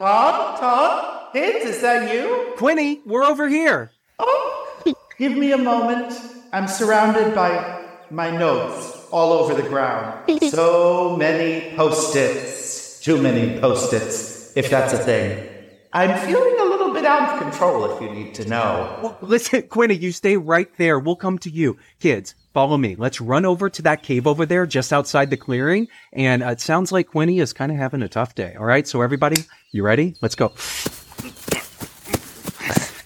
Todd? 0.00 0.58
Todd? 0.58 1.32
Kids, 1.34 1.66
is 1.66 1.82
that 1.82 2.12
you? 2.12 2.54
Quinnie, 2.56 3.02
we're 3.04 3.24
over 3.24 3.48
here. 3.48 3.90
Oh, 4.18 4.82
give 5.18 5.36
me 5.36 5.52
a 5.52 5.58
moment. 5.58 6.14
I'm 6.52 6.68
surrounded 6.68 7.34
by 7.34 7.84
my 8.10 8.30
notes 8.30 9.08
all 9.10 9.32
over 9.32 9.54
the 9.54 9.68
ground. 9.68 10.22
So 10.50 11.16
many 11.16 11.76
post 11.76 12.16
its. 12.16 12.73
Too 13.04 13.20
many 13.20 13.60
post 13.60 13.92
its, 13.92 14.56
if 14.56 14.70
that's 14.70 14.94
a 14.94 14.96
thing. 14.96 15.46
I'm 15.92 16.26
feeling 16.26 16.56
a 16.58 16.64
little 16.64 16.94
bit 16.94 17.04
out 17.04 17.34
of 17.34 17.38
control 17.38 17.84
if 17.84 18.00
you 18.00 18.08
need 18.08 18.32
to 18.36 18.48
know. 18.48 18.98
Well, 19.02 19.18
listen, 19.20 19.60
Quinnie, 19.68 19.96
you 19.96 20.10
stay 20.10 20.38
right 20.38 20.74
there. 20.78 20.98
We'll 20.98 21.14
come 21.14 21.38
to 21.40 21.50
you. 21.50 21.76
Kids, 22.00 22.34
follow 22.54 22.78
me. 22.78 22.96
Let's 22.96 23.20
run 23.20 23.44
over 23.44 23.68
to 23.68 23.82
that 23.82 24.02
cave 24.02 24.26
over 24.26 24.46
there 24.46 24.64
just 24.64 24.90
outside 24.90 25.28
the 25.28 25.36
clearing. 25.36 25.88
And 26.14 26.42
uh, 26.42 26.52
it 26.52 26.62
sounds 26.62 26.92
like 26.92 27.08
Quinnie 27.08 27.40
is 27.40 27.52
kind 27.52 27.70
of 27.70 27.76
having 27.76 28.00
a 28.00 28.08
tough 28.08 28.34
day. 28.34 28.54
All 28.58 28.64
right. 28.64 28.88
So, 28.88 29.02
everybody, 29.02 29.36
you 29.70 29.84
ready? 29.84 30.14
Let's 30.22 30.34
go. 30.34 30.54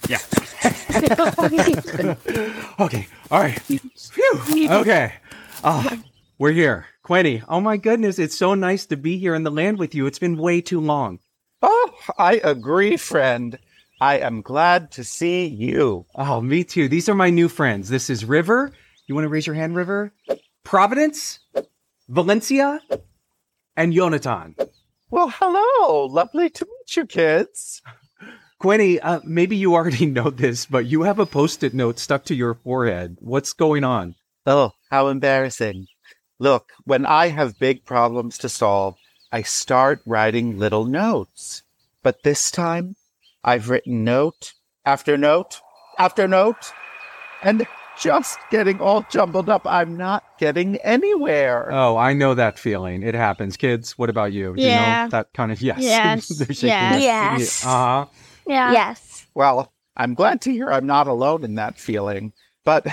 Yeah. 0.09 0.21
okay. 2.81 3.09
All 3.31 3.41
right. 3.43 3.61
Phew. 3.61 4.71
Okay. 4.71 5.13
Oh, 5.63 5.87
we're 6.39 6.53
here. 6.53 6.87
Quinnie, 7.09 7.43
oh 7.49 7.63
my 7.63 7.79
goodness. 7.79 8.19
It's 8.19 8.37
so 8.37 8.53
nice 8.53 8.85
to 8.85 8.95
be 8.95 9.17
here 9.17 9.35
in 9.35 9.43
the 9.43 9.51
land 9.51 9.79
with 9.79 9.95
you. 9.95 10.05
It's 10.05 10.19
been 10.19 10.37
way 10.37 10.61
too 10.61 10.79
long. 10.79 11.21
Oh, 11.63 11.91
I 12.19 12.35
agree, 12.45 12.99
friend. 12.99 13.59
I 13.99 14.19
am 14.19 14.43
glad 14.43 14.91
to 14.91 15.05
see 15.05 15.47
you. 15.47 16.05
Oh, 16.15 16.43
me 16.43 16.65
too. 16.65 16.87
These 16.87 17.09
are 17.09 17.15
my 17.15 17.31
new 17.31 17.49
friends. 17.49 17.89
This 17.89 18.11
is 18.11 18.27
River. 18.27 18.75
You 19.07 19.15
want 19.15 19.25
to 19.25 19.31
raise 19.31 19.47
your 19.47 19.57
hand, 19.57 19.75
River? 19.75 20.13
Providence, 20.65 21.39
Valencia, 22.11 22.79
and 23.75 23.95
Jonathan. 23.95 24.55
Well, 25.11 25.33
hello. 25.35 26.05
Lovely 26.05 26.51
to 26.51 26.67
meet 26.67 26.95
you, 26.95 27.07
kids. 27.07 27.81
Quinnie, 28.61 29.01
uh, 29.01 29.21
maybe 29.25 29.57
you 29.57 29.75
already 29.75 30.05
know 30.19 30.29
this, 30.29 30.67
but 30.67 30.85
you 30.85 31.05
have 31.05 31.21
a 31.21 31.25
post 31.25 31.63
it 31.63 31.73
note 31.73 31.99
stuck 31.99 32.27
to 32.27 32.35
your 32.35 32.53
forehead. 32.53 33.17
What's 33.21 33.55
going 33.55 33.83
on? 33.83 34.15
Oh, 34.45 34.73
how 34.91 35.09
embarrassing. 35.09 35.87
Look, 36.39 36.73
when 36.85 37.05
I 37.07 37.29
have 37.29 37.59
big 37.59 37.85
problems 37.85 38.39
to 38.39 38.49
solve, 38.49 38.97
I 39.33 39.43
start 39.43 40.01
writing 40.07 40.59
little 40.59 40.85
notes. 40.85 41.63
But 42.03 42.23
this 42.23 42.51
time, 42.51 42.97
I've 43.45 43.69
written 43.69 44.05
note 44.05 44.55
after 44.85 45.17
note 45.19 45.61
after 45.99 46.29
note, 46.29 46.73
and 47.43 47.67
just 48.01 48.39
getting 48.53 48.81
all 48.81 49.05
jumbled 49.11 49.49
up. 49.49 49.63
I'm 49.67 49.97
not 49.97 50.23
getting 50.39 50.77
anywhere. 50.77 51.69
Oh, 51.73 51.97
I 51.97 52.13
know 52.13 52.35
that 52.35 52.57
feeling. 52.57 53.03
It 53.03 53.17
happens. 53.17 53.57
Kids, 53.57 53.99
what 53.99 54.09
about 54.09 54.33
you? 54.33 54.55
Do 54.55 54.63
you 54.63 54.69
Yeah. 54.69 55.05
know 55.05 55.11
that 55.11 55.33
kind 55.35 55.51
of 55.51 55.61
yes? 55.61 55.79
Yes. 55.81 56.29
They're 56.39 56.47
Yes. 56.51 56.61
their- 56.61 57.01
Yes. 57.01 57.67
Uh-huh. 57.67 58.07
Yeah. 58.47 58.71
Yes. 58.73 59.27
Well, 59.35 59.73
I'm 59.97 60.15
glad 60.15 60.41
to 60.43 60.53
hear 60.53 60.71
I'm 60.71 60.87
not 60.87 61.09
alone 61.09 61.43
in 61.43 61.57
that 61.57 61.81
feeling, 61.81 62.33
but 62.65 62.87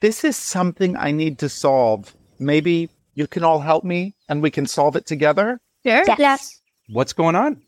this 0.00 0.22
is 0.22 0.36
something 0.36 0.96
I 0.96 1.10
need 1.10 1.40
to 1.40 1.48
solve. 1.48 2.14
Maybe 2.44 2.90
you 3.14 3.26
can 3.26 3.42
all 3.44 3.60
help 3.60 3.84
me 3.84 4.14
and 4.28 4.42
we 4.42 4.50
can 4.50 4.66
solve 4.66 4.96
it 4.96 5.06
together? 5.06 5.60
Sure. 5.86 6.04
Yes. 6.18 6.60
What's 6.88 7.12
going 7.12 7.34
on? 7.36 7.62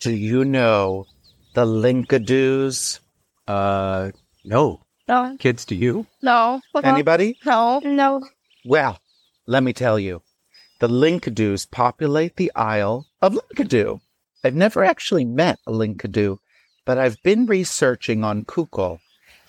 Do 0.00 0.12
you 0.14 0.44
know 0.44 1.06
the 1.54 1.64
Link-a-doos? 1.64 3.00
Uh, 3.48 4.10
No. 4.44 4.80
No. 5.08 5.36
Kids, 5.38 5.64
do 5.64 5.74
you? 5.74 6.06
No. 6.22 6.60
Anybody? 6.82 7.38
No. 7.44 7.80
No. 7.84 8.22
Well, 8.64 8.98
let 9.46 9.62
me 9.62 9.72
tell 9.72 9.98
you, 9.98 10.22
the 10.80 10.88
Link-a-doos 10.88 11.66
populate 11.66 12.36
the 12.36 12.50
Isle 12.54 13.06
of 13.20 13.34
Link-a-doo. 13.34 14.00
I've 14.42 14.54
never 14.54 14.84
actually 14.84 15.24
met 15.24 15.58
a 15.66 15.72
Link-a-doo, 15.72 16.40
but 16.86 16.98
I've 16.98 17.22
been 17.22 17.46
researching 17.46 18.24
on 18.24 18.44
Kukul, 18.44 19.00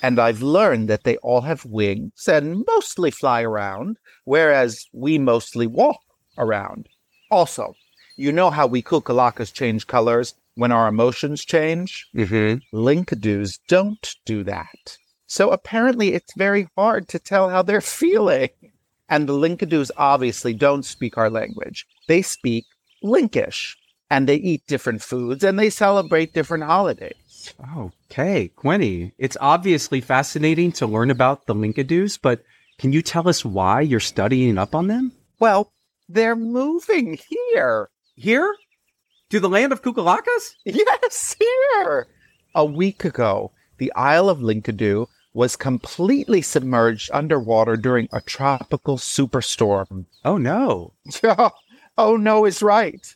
and 0.05 0.19
I've 0.19 0.43
learned 0.43 0.87
that 0.87 1.03
they 1.03 1.17
all 1.17 1.41
have 1.41 1.65
wings 1.65 2.27
and 2.27 2.63
mostly 2.67 3.09
fly 3.09 3.41
around, 3.41 3.97
whereas 4.23 4.85
we 4.93 5.17
mostly 5.17 5.65
walk 5.65 5.99
around. 6.37 6.87
Also, 7.31 7.73
you 8.15 8.31
know 8.31 8.51
how 8.51 8.67
we 8.67 8.83
Qook-a-lackas 8.83 9.51
change 9.51 9.87
colors 9.87 10.35
when 10.53 10.71
our 10.71 10.87
emotions 10.87 11.43
change? 11.43 12.07
Mm-hmm. 12.15 12.59
Link-a-doos 12.71 13.57
don't 13.67 14.15
do 14.25 14.43
that. 14.43 14.97
So 15.25 15.49
apparently 15.49 16.13
it's 16.13 16.37
very 16.37 16.67
hard 16.77 17.07
to 17.07 17.17
tell 17.17 17.49
how 17.49 17.63
they're 17.63 17.81
feeling. 18.01 18.49
And 19.09 19.27
the 19.27 19.33
Link-a-doos 19.33 19.91
obviously 19.97 20.53
don't 20.53 20.85
speak 20.85 21.17
our 21.17 21.31
language. 21.31 21.87
They 22.07 22.21
speak 22.21 22.65
Linkish 23.03 23.73
and 24.11 24.29
they 24.29 24.35
eat 24.35 24.67
different 24.67 25.01
foods 25.01 25.43
and 25.43 25.57
they 25.57 25.71
celebrate 25.71 26.35
different 26.35 26.65
holidays. 26.65 27.24
Okay, 27.77 28.49
Quinnie, 28.55 29.13
it's 29.17 29.37
obviously 29.39 30.01
fascinating 30.01 30.71
to 30.73 30.87
learn 30.87 31.11
about 31.11 31.45
the 31.45 31.55
Link-a-doos, 31.55 32.17
but 32.17 32.43
can 32.77 32.91
you 32.91 33.01
tell 33.01 33.27
us 33.27 33.45
why 33.45 33.81
you're 33.81 33.99
studying 33.99 34.57
up 34.57 34.75
on 34.75 34.87
them? 34.87 35.11
Well, 35.39 35.71
they're 36.07 36.35
moving 36.35 37.19
here. 37.29 37.89
Here? 38.15 38.55
To 39.29 39.39
the 39.39 39.49
land 39.49 39.73
of 39.73 39.81
Qook-a-lackas? 39.81 40.55
Yes, 40.65 41.35
here. 41.39 42.07
A 42.53 42.65
week 42.65 43.03
ago, 43.03 43.51
the 43.77 43.91
Isle 43.95 44.29
of 44.29 44.41
Link-a-doo 44.41 45.07
was 45.33 45.57
completely 45.57 46.41
submerged 46.41 47.09
underwater 47.13 47.75
during 47.75 48.07
a 48.13 48.21
tropical 48.21 48.97
superstorm. 48.97 50.05
Oh 50.23 50.37
no. 50.37 50.93
oh 51.97 52.15
no 52.15 52.45
is 52.45 52.61
right. 52.61 53.15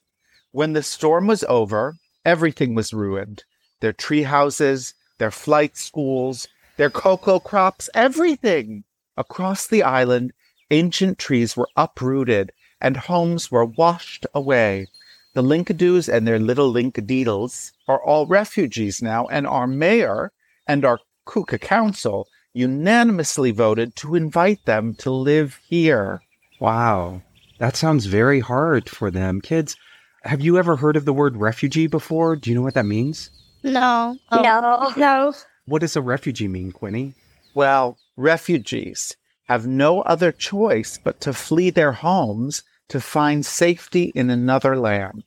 When 0.52 0.74
the 0.74 0.84
storm 0.84 1.28
was 1.28 1.46
over, 1.48 1.96
everything 2.26 2.76
was 2.76 2.94
ruined. 2.94 3.46
Their 3.82 3.94
tree 3.94 4.24
houses, 4.24 4.94
their 5.18 5.32
flight 5.32 5.78
schools, 5.78 6.48
their 6.78 6.90
cocoa 6.90 7.40
crops, 7.40 7.90
everything. 7.94 8.84
Across 9.18 9.68
the 9.68 9.84
island, 9.84 10.34
ancient 10.72 11.18
trees 11.18 11.58
were 11.58 11.70
uprooted 11.76 12.52
and 12.82 12.96
homes 12.96 13.52
were 13.52 13.66
washed 13.66 14.26
away. 14.34 14.88
The 15.34 15.42
Link-a-doos 15.42 16.10
and 16.10 16.28
their 16.28 16.40
little 16.40 16.74
Linkadeedles 16.74 17.72
are 17.88 18.02
all 18.04 18.26
refugees 18.26 19.02
now, 19.02 19.28
and 19.28 19.46
our 19.46 19.68
mayor 19.68 20.32
and 20.68 20.84
our 20.84 21.00
Kuka 21.26 21.60
Council 21.60 22.28
unanimously 22.54 23.52
voted 23.52 23.96
to 23.98 24.16
invite 24.16 24.66
them 24.66 24.96
to 24.96 25.12
live 25.12 25.60
here. 25.68 26.22
Wow. 26.60 27.22
That 27.60 27.76
sounds 27.76 28.06
very 28.06 28.40
hard 28.40 28.90
for 28.90 29.12
them. 29.12 29.42
Kids, 29.42 29.76
have 30.24 30.42
you 30.42 30.58
ever 30.58 30.78
heard 30.78 30.96
of 30.96 31.06
the 31.06 31.14
word 31.14 31.38
refugee 31.38 31.88
before? 31.88 32.36
Do 32.36 32.50
you 32.50 32.56
know 32.56 32.62
what 32.62 32.74
that 32.74 32.86
means? 32.86 33.30
No. 33.63 34.18
Oh. 34.32 34.42
No. 34.42 34.94
No. 34.98 35.34
What 35.66 35.82
does 35.82 35.96
a 35.96 36.01
refugee 36.01 36.48
mean, 36.48 36.72
Quinnie? 36.72 37.16
Well, 37.54 37.98
refugees 38.18 39.16
have 39.48 39.68
no 39.68 40.01
other 40.01 40.32
choice 40.32 41.00
but 41.04 41.20
to 41.22 41.34
flee 41.34 41.70
their 41.70 41.92
homes 41.92 42.63
to 42.89 43.00
find 43.00 43.46
safety 43.46 44.12
in 44.16 44.30
another 44.30 44.78
land. 44.78 45.24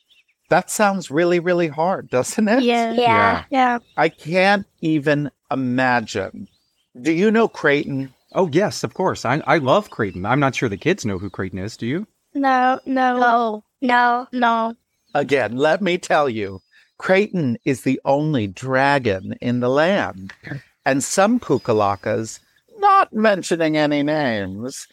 That 0.49 0.71
sounds 0.71 1.11
really, 1.11 1.41
really 1.41 1.69
hard, 1.69 2.11
doesn't 2.11 2.49
it? 2.49 2.63
Yeah. 2.63 2.93
Yeah. 2.93 3.45
Yeah. 3.51 3.79
I 3.97 4.09
can't 4.09 4.67
even 4.81 5.31
imagine. 5.51 6.49
Do 7.01 7.13
you 7.13 7.31
know 7.31 7.49
Creighton? 7.49 8.13
Oh, 8.33 8.49
yes, 8.53 8.85
of 8.85 8.95
course. 8.95 9.25
I, 9.25 9.43
I 9.47 9.59
love 9.59 9.91
Creighton. 9.91 10.27
I'm 10.27 10.41
not 10.41 10.55
sure 10.55 10.69
the 10.69 10.77
kids 10.77 11.05
know 11.05 11.19
who 11.19 11.31
Creighton 11.31 11.59
is. 11.59 11.77
Do 11.77 11.87
you? 11.87 12.07
No. 12.35 12.81
No. 12.87 13.19
No. 13.19 13.65
No. 13.81 14.27
No. 14.33 14.75
Again, 15.15 15.57
let 15.57 15.83
me 15.83 15.99
tell 15.99 16.29
you, 16.29 16.61
Creighton 17.03 17.59
is 17.65 17.83
the 17.83 18.01
only 18.05 18.47
dragon 18.47 19.35
in 19.41 19.59
the 19.59 19.69
land. 19.69 20.33
And 20.87 21.03
some 21.03 21.41
Qook-a-lackas, 21.41 22.39
not 22.79 23.13
mentioning 23.13 23.77
any 23.77 24.05
names, 24.05 24.87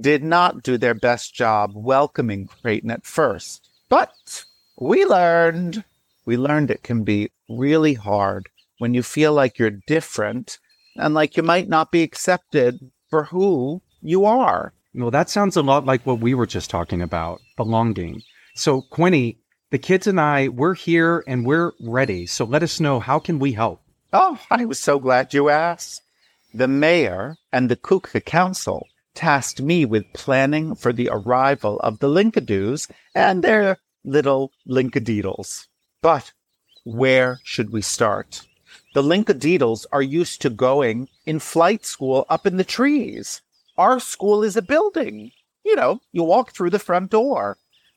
did 0.00 0.24
not 0.24 0.64
do 0.64 0.76
their 0.76 0.94
best 0.94 1.34
job 1.34 1.70
welcoming 1.76 2.48
Creighton 2.48 2.90
at 2.90 3.06
first. 3.06 3.70
But 3.88 4.44
we 4.80 5.04
learned. 5.04 5.84
We 6.26 6.36
learned 6.36 6.72
it 6.72 6.82
can 6.82 7.04
be 7.04 7.30
really 7.48 7.94
hard 7.94 8.48
when 8.78 8.92
you 8.92 9.04
feel 9.04 9.32
like 9.32 9.56
you're 9.56 9.70
different 9.70 10.58
and 10.96 11.14
like 11.14 11.36
you 11.36 11.44
might 11.44 11.68
not 11.68 11.92
be 11.92 12.02
accepted 12.02 12.90
for 13.08 13.22
who 13.22 13.80
you 14.00 14.24
are. 14.24 14.72
Well, 14.94 15.12
that 15.12 15.30
sounds 15.30 15.56
a 15.56 15.62
lot 15.62 15.86
like 15.86 16.04
what 16.04 16.18
we 16.18 16.34
were 16.34 16.46
just 16.46 16.70
talking 16.70 17.00
about 17.00 17.40
belonging. 17.56 18.22
So, 18.56 18.82
Quinnie, 18.82 19.38
the 19.72 19.78
kids 19.78 20.06
and 20.06 20.20
I, 20.20 20.48
we're 20.48 20.74
here 20.74 21.24
and 21.26 21.46
we're 21.46 21.72
ready. 21.80 22.26
So 22.26 22.44
let 22.44 22.62
us 22.62 22.78
know 22.78 23.00
how 23.00 23.18
can 23.18 23.38
we 23.38 23.52
help? 23.52 23.80
Oh, 24.12 24.38
I 24.50 24.66
was 24.66 24.78
so 24.78 24.98
glad 24.98 25.32
you 25.32 25.48
asked. 25.48 26.02
The 26.52 26.68
mayor 26.68 27.38
and 27.50 27.70
the 27.70 27.76
Kuka 27.76 28.20
Council 28.20 28.86
tasked 29.14 29.62
me 29.62 29.86
with 29.86 30.12
planning 30.12 30.74
for 30.74 30.92
the 30.92 31.08
arrival 31.10 31.80
of 31.80 32.00
the 32.00 32.08
Link-a-doos 32.08 32.86
and 33.14 33.42
their 33.42 33.78
little 34.04 34.52
Linkadeedles. 34.68 35.68
But 36.02 36.32
where 36.84 37.40
should 37.42 37.70
we 37.70 37.80
start? 37.80 38.42
The 38.92 39.02
Linkadeedles 39.02 39.86
are 39.90 40.02
used 40.02 40.42
to 40.42 40.50
going 40.50 41.08
in 41.24 41.38
flight 41.38 41.86
school 41.86 42.26
up 42.28 42.46
in 42.46 42.58
the 42.58 42.64
trees. 42.64 43.40
Our 43.78 44.00
school 44.00 44.42
is 44.42 44.54
a 44.58 44.60
building. 44.60 45.32
You 45.64 45.76
know, 45.76 46.02
you 46.12 46.24
walk 46.24 46.52
through 46.52 46.70
the 46.70 46.78
front 46.78 47.10
door. 47.10 47.56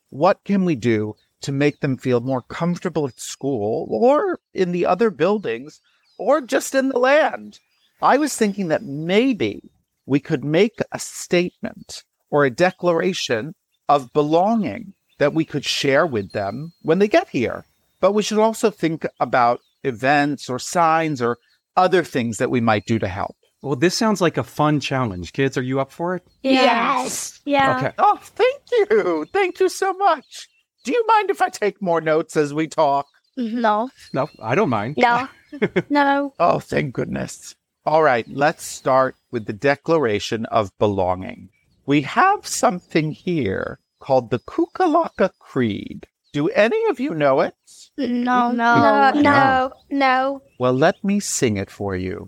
What 0.09 0.41
can 0.45 0.63
we 0.63 0.75
do 0.75 1.17
to 1.41 1.51
make 1.51 1.79
them 1.79 1.97
feel 1.97 2.21
more 2.21 2.41
comfortable 2.41 3.07
at 3.07 3.19
school 3.19 3.87
or 3.89 4.39
in 4.53 4.71
the 4.71 4.85
other 4.85 5.09
buildings 5.09 5.79
or 6.17 6.41
just 6.41 6.75
in 6.75 6.89
the 6.89 6.99
land? 6.99 7.59
I 8.01 8.17
was 8.17 8.35
thinking 8.35 8.67
that 8.69 8.83
maybe 8.83 9.61
we 10.05 10.19
could 10.19 10.43
make 10.43 10.79
a 10.91 10.99
statement 10.99 12.03
or 12.29 12.45
a 12.45 12.49
declaration 12.49 13.55
of 13.87 14.13
belonging 14.13 14.93
that 15.17 15.33
we 15.33 15.45
could 15.45 15.65
share 15.65 16.05
with 16.05 16.31
them 16.31 16.73
when 16.81 16.99
they 16.99 17.07
get 17.07 17.29
here. 17.29 17.65
But 18.01 18.13
we 18.13 18.23
should 18.23 18.39
also 18.39 18.69
think 18.69 19.05
about 19.19 19.61
events 19.83 20.49
or 20.49 20.59
signs 20.59 21.21
or 21.21 21.37
other 21.77 22.03
things 22.03 22.37
that 22.37 22.49
we 22.51 22.61
might 22.61 22.85
do 22.85 22.99
to 22.99 23.07
help. 23.07 23.35
Well, 23.61 23.75
this 23.75 23.95
sounds 23.95 24.21
like 24.21 24.37
a 24.37 24.43
fun 24.43 24.79
challenge. 24.79 25.33
Kids, 25.33 25.57
are 25.57 25.63
you 25.63 25.79
up 25.79 25.91
for 25.91 26.15
it? 26.15 26.27
Yes. 26.43 27.41
Yeah. 27.45 27.77
Okay. 27.77 27.93
Oh, 27.97 28.19
thank 28.21 28.61
you. 28.71 29.25
Thank 29.33 29.59
you 29.59 29.69
so 29.69 29.93
much. 29.93 30.49
Do 30.85 30.91
you 30.93 31.03
mind 31.07 31.31
if 31.31 31.41
I 31.41 31.49
take 31.49 31.81
more 31.81 31.99
notes 31.99 32.37
as 32.37 32.53
we 32.53 32.67
talk? 32.67 33.07
No. 33.35 33.89
No, 34.13 34.29
I 34.39 34.55
don't 34.55 34.69
mind. 34.69 34.95
No. 34.97 35.27
No. 35.89 36.33
Oh, 36.37 36.59
thank 36.59 36.93
goodness. 36.93 37.55
All 37.85 38.03
right, 38.03 38.27
let's 38.27 38.63
start 38.65 39.15
with 39.31 39.45
the 39.45 39.53
Declaration 39.53 40.45
of 40.47 40.77
Belonging. 40.79 41.49
We 41.85 42.01
have 42.01 42.45
something 42.45 43.11
here 43.13 43.79
called 43.99 44.31
the 44.31 44.39
Qook-a-lacka 44.39 45.29
Creed. 45.39 46.07
Do 46.33 46.49
any 46.49 46.83
of 46.89 46.99
you 46.99 47.13
know 47.13 47.39
it? 47.41 47.53
No. 47.97 48.05
Mm-hmm. 48.05 48.57
No. 48.57 49.11
No. 49.11 49.21
No. 49.21 49.71
No. 49.89 50.41
Well, 50.59 50.73
let 50.73 51.01
me 51.03 51.19
sing 51.21 51.55
it 51.57 51.71
for 51.71 51.95
you. 51.95 52.27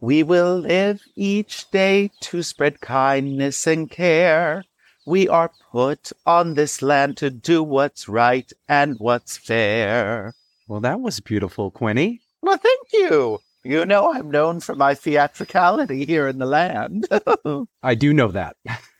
We 0.00 0.22
will 0.22 0.58
live 0.58 1.00
each 1.16 1.70
day 1.70 2.10
to 2.20 2.42
spread 2.42 2.80
kindness 2.82 3.66
and 3.66 3.90
care. 3.90 4.64
We 5.06 5.28
are 5.28 5.52
put 5.70 6.10
on 6.26 6.54
this 6.54 6.82
land 6.82 7.16
to 7.18 7.30
do 7.30 7.62
what's 7.62 8.08
right 8.08 8.52
and 8.68 8.96
what's 8.98 9.36
fair. 9.36 10.34
Well, 10.66 10.80
that 10.80 11.00
was 11.00 11.20
beautiful, 11.20 11.70
Quinnie. 11.70 12.22
Well, 12.42 12.56
thank 12.56 12.88
you. 12.92 13.38
You 13.62 13.86
know, 13.86 14.12
I'm 14.12 14.32
known 14.32 14.58
for 14.58 14.74
my 14.74 14.94
theatricality 14.94 16.04
here 16.04 16.26
in 16.26 16.38
the 16.38 16.46
land. 16.46 17.06
I 17.84 17.94
do 17.94 18.12
know 18.12 18.32
that. 18.32 18.56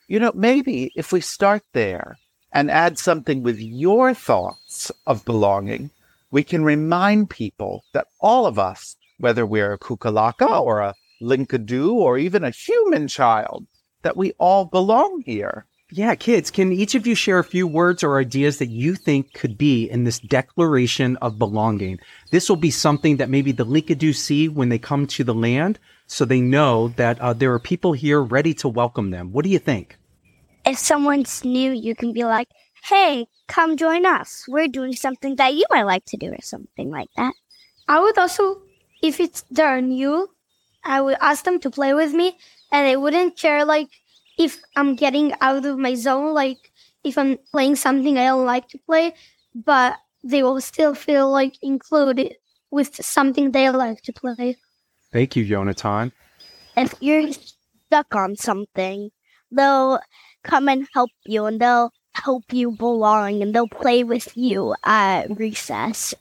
you 0.06 0.20
know, 0.20 0.30
maybe 0.32 0.92
if 0.94 1.10
we 1.10 1.20
start 1.20 1.64
there 1.72 2.18
and 2.52 2.70
add 2.70 2.98
something 2.98 3.42
with 3.42 3.58
your 3.58 4.14
thoughts 4.14 4.92
of 5.08 5.24
belonging, 5.24 5.90
we 6.30 6.44
can 6.44 6.62
remind 6.62 7.30
people 7.30 7.82
that 7.94 8.06
all 8.20 8.46
of 8.46 8.60
us, 8.60 8.94
whether 9.18 9.44
we're 9.44 9.72
a 9.72 9.78
Qook-a-lacka 9.78 10.60
or 10.60 10.80
a 10.80 10.94
Link-a-doo 11.20 11.94
or 11.94 12.16
even 12.16 12.44
a 12.44 12.50
human 12.50 13.08
child, 13.08 13.66
that 14.02 14.16
we 14.16 14.32
all 14.38 14.66
belong 14.66 15.22
here. 15.26 15.66
Yeah, 15.92 16.16
kids, 16.16 16.50
can 16.50 16.72
each 16.72 16.96
of 16.96 17.06
you 17.06 17.14
share 17.14 17.38
a 17.38 17.44
few 17.44 17.64
words 17.64 18.02
or 18.02 18.18
ideas 18.18 18.58
that 18.58 18.70
you 18.70 18.96
think 18.96 19.34
could 19.34 19.56
be 19.56 19.88
in 19.88 20.02
this 20.02 20.18
declaration 20.18 21.16
of 21.18 21.38
belonging? 21.38 22.00
This 22.32 22.48
will 22.48 22.56
be 22.56 22.72
something 22.72 23.18
that 23.18 23.30
maybe 23.30 23.52
the 23.52 23.64
Link-a-doo 23.64 24.12
see 24.12 24.48
when 24.48 24.68
they 24.68 24.80
come 24.80 25.06
to 25.06 25.22
the 25.22 25.32
land 25.32 25.78
so 26.08 26.24
they 26.24 26.40
know 26.40 26.88
that 26.96 27.20
uh, 27.20 27.34
there 27.34 27.52
are 27.52 27.60
people 27.60 27.92
here 27.92 28.20
ready 28.20 28.52
to 28.54 28.68
welcome 28.68 29.10
them. 29.10 29.30
What 29.30 29.44
do 29.44 29.50
you 29.50 29.60
think? 29.60 29.96
If 30.64 30.76
someone's 30.76 31.44
new, 31.44 31.70
you 31.70 31.94
can 31.94 32.12
be 32.12 32.24
like, 32.24 32.48
hey, 32.82 33.28
come 33.46 33.76
join 33.76 34.06
us. 34.06 34.44
We're 34.48 34.66
doing 34.66 34.92
something 34.92 35.36
that 35.36 35.54
you 35.54 35.66
might 35.70 35.84
like 35.84 36.04
to 36.06 36.16
do 36.16 36.32
or 36.32 36.42
something 36.42 36.90
like 36.90 37.10
that. 37.16 37.32
I 37.86 38.00
would 38.00 38.18
also, 38.18 38.60
if 39.04 39.20
it's 39.20 39.44
they're 39.52 39.80
new, 39.80 40.28
I 40.84 41.00
would 41.00 41.16
ask 41.20 41.44
them 41.44 41.60
to 41.60 41.70
play 41.70 41.94
with 41.94 42.12
me, 42.12 42.36
and 42.72 42.88
they 42.88 42.96
wouldn't 42.96 43.38
care 43.38 43.64
like 43.64 43.88
if 44.38 44.62
I'm 44.76 44.94
getting 44.94 45.32
out 45.40 45.64
of 45.64 45.78
my 45.78 45.94
zone, 45.94 46.34
like 46.34 46.72
if 47.04 47.16
I'm 47.16 47.38
playing 47.52 47.76
something 47.76 48.18
I 48.18 48.26
don't 48.26 48.46
like 48.46 48.68
to 48.68 48.78
play, 48.78 49.14
but 49.54 49.96
they 50.22 50.42
will 50.42 50.60
still 50.60 50.94
feel 50.94 51.30
like 51.30 51.54
included 51.62 52.34
with 52.70 52.94
something 52.96 53.52
they 53.52 53.70
like 53.70 54.02
to 54.02 54.12
play. 54.12 54.56
Thank 55.12 55.36
you, 55.36 55.44
Yonatan. 55.44 56.12
If 56.76 56.94
you're 57.00 57.32
stuck 57.32 58.14
on 58.14 58.36
something, 58.36 59.10
they'll 59.50 60.00
come 60.42 60.68
and 60.68 60.86
help 60.92 61.10
you 61.24 61.46
and 61.46 61.60
they'll 61.60 61.92
help 62.12 62.52
you 62.52 62.72
belong 62.72 63.42
and 63.42 63.54
they'll 63.54 63.68
play 63.68 64.04
with 64.04 64.36
you 64.36 64.74
at 64.84 65.38
recess 65.38 66.14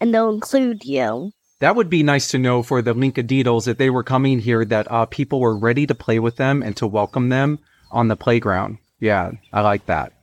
and 0.00 0.14
they'll 0.14 0.30
include 0.30 0.84
you. 0.84 1.32
That 1.60 1.76
would 1.76 1.90
be 1.90 2.02
nice 2.02 2.28
to 2.28 2.38
know 2.38 2.62
for 2.62 2.80
the 2.80 2.94
Linkadiddles 2.94 3.66
that 3.66 3.76
they 3.76 3.90
were 3.90 4.02
coming 4.02 4.38
here 4.40 4.64
that 4.64 4.90
uh, 4.90 5.04
people 5.04 5.40
were 5.40 5.56
ready 5.56 5.86
to 5.86 5.94
play 5.94 6.18
with 6.18 6.36
them 6.36 6.62
and 6.62 6.74
to 6.78 6.86
welcome 6.86 7.28
them 7.28 7.58
on 7.90 8.08
the 8.08 8.16
playground. 8.16 8.78
Yeah, 8.98 9.32
I 9.52 9.60
like 9.60 9.84
that. 9.86 10.14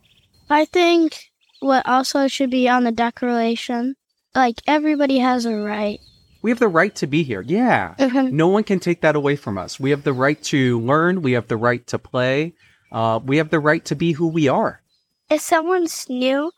I 0.50 0.66
think 0.66 1.30
what 1.60 1.88
also 1.88 2.28
should 2.28 2.50
be 2.50 2.68
on 2.68 2.86
the 2.86 2.92
declaration, 2.92 3.96
like 4.34 4.62
everybody 4.66 5.20
has 5.20 5.46
a 5.46 5.56
right. 5.56 6.00
We 6.42 6.50
have 6.50 6.60
the 6.60 6.68
right 6.68 6.96
to 6.96 7.08
be 7.08 7.22
here. 7.24 7.42
Yeah. 7.42 7.94
Mhm. 8.00 8.32
No 8.32 8.48
one 8.48 8.64
can 8.64 8.80
take 8.80 9.02
that 9.02 9.16
away 9.16 9.36
from 9.36 9.58
us. 9.60 9.80
We 9.80 9.92
have 9.92 10.04
the 10.04 10.14
right 10.14 10.42
to 10.46 10.80
learn. 10.80 11.22
We 11.22 11.34
have 11.34 11.48
the 11.50 11.58
right 11.58 11.86
to 11.88 12.00
play. 12.00 12.54
Uh, 12.92 13.20
we 13.24 13.38
have 13.38 13.50
the 13.50 13.60
right 13.60 13.84
to 13.86 13.96
be 13.96 14.14
who 14.14 14.28
we 14.28 14.48
are. 14.48 14.82
If 15.30 15.42
someone's 15.42 16.08
new, 16.10 16.52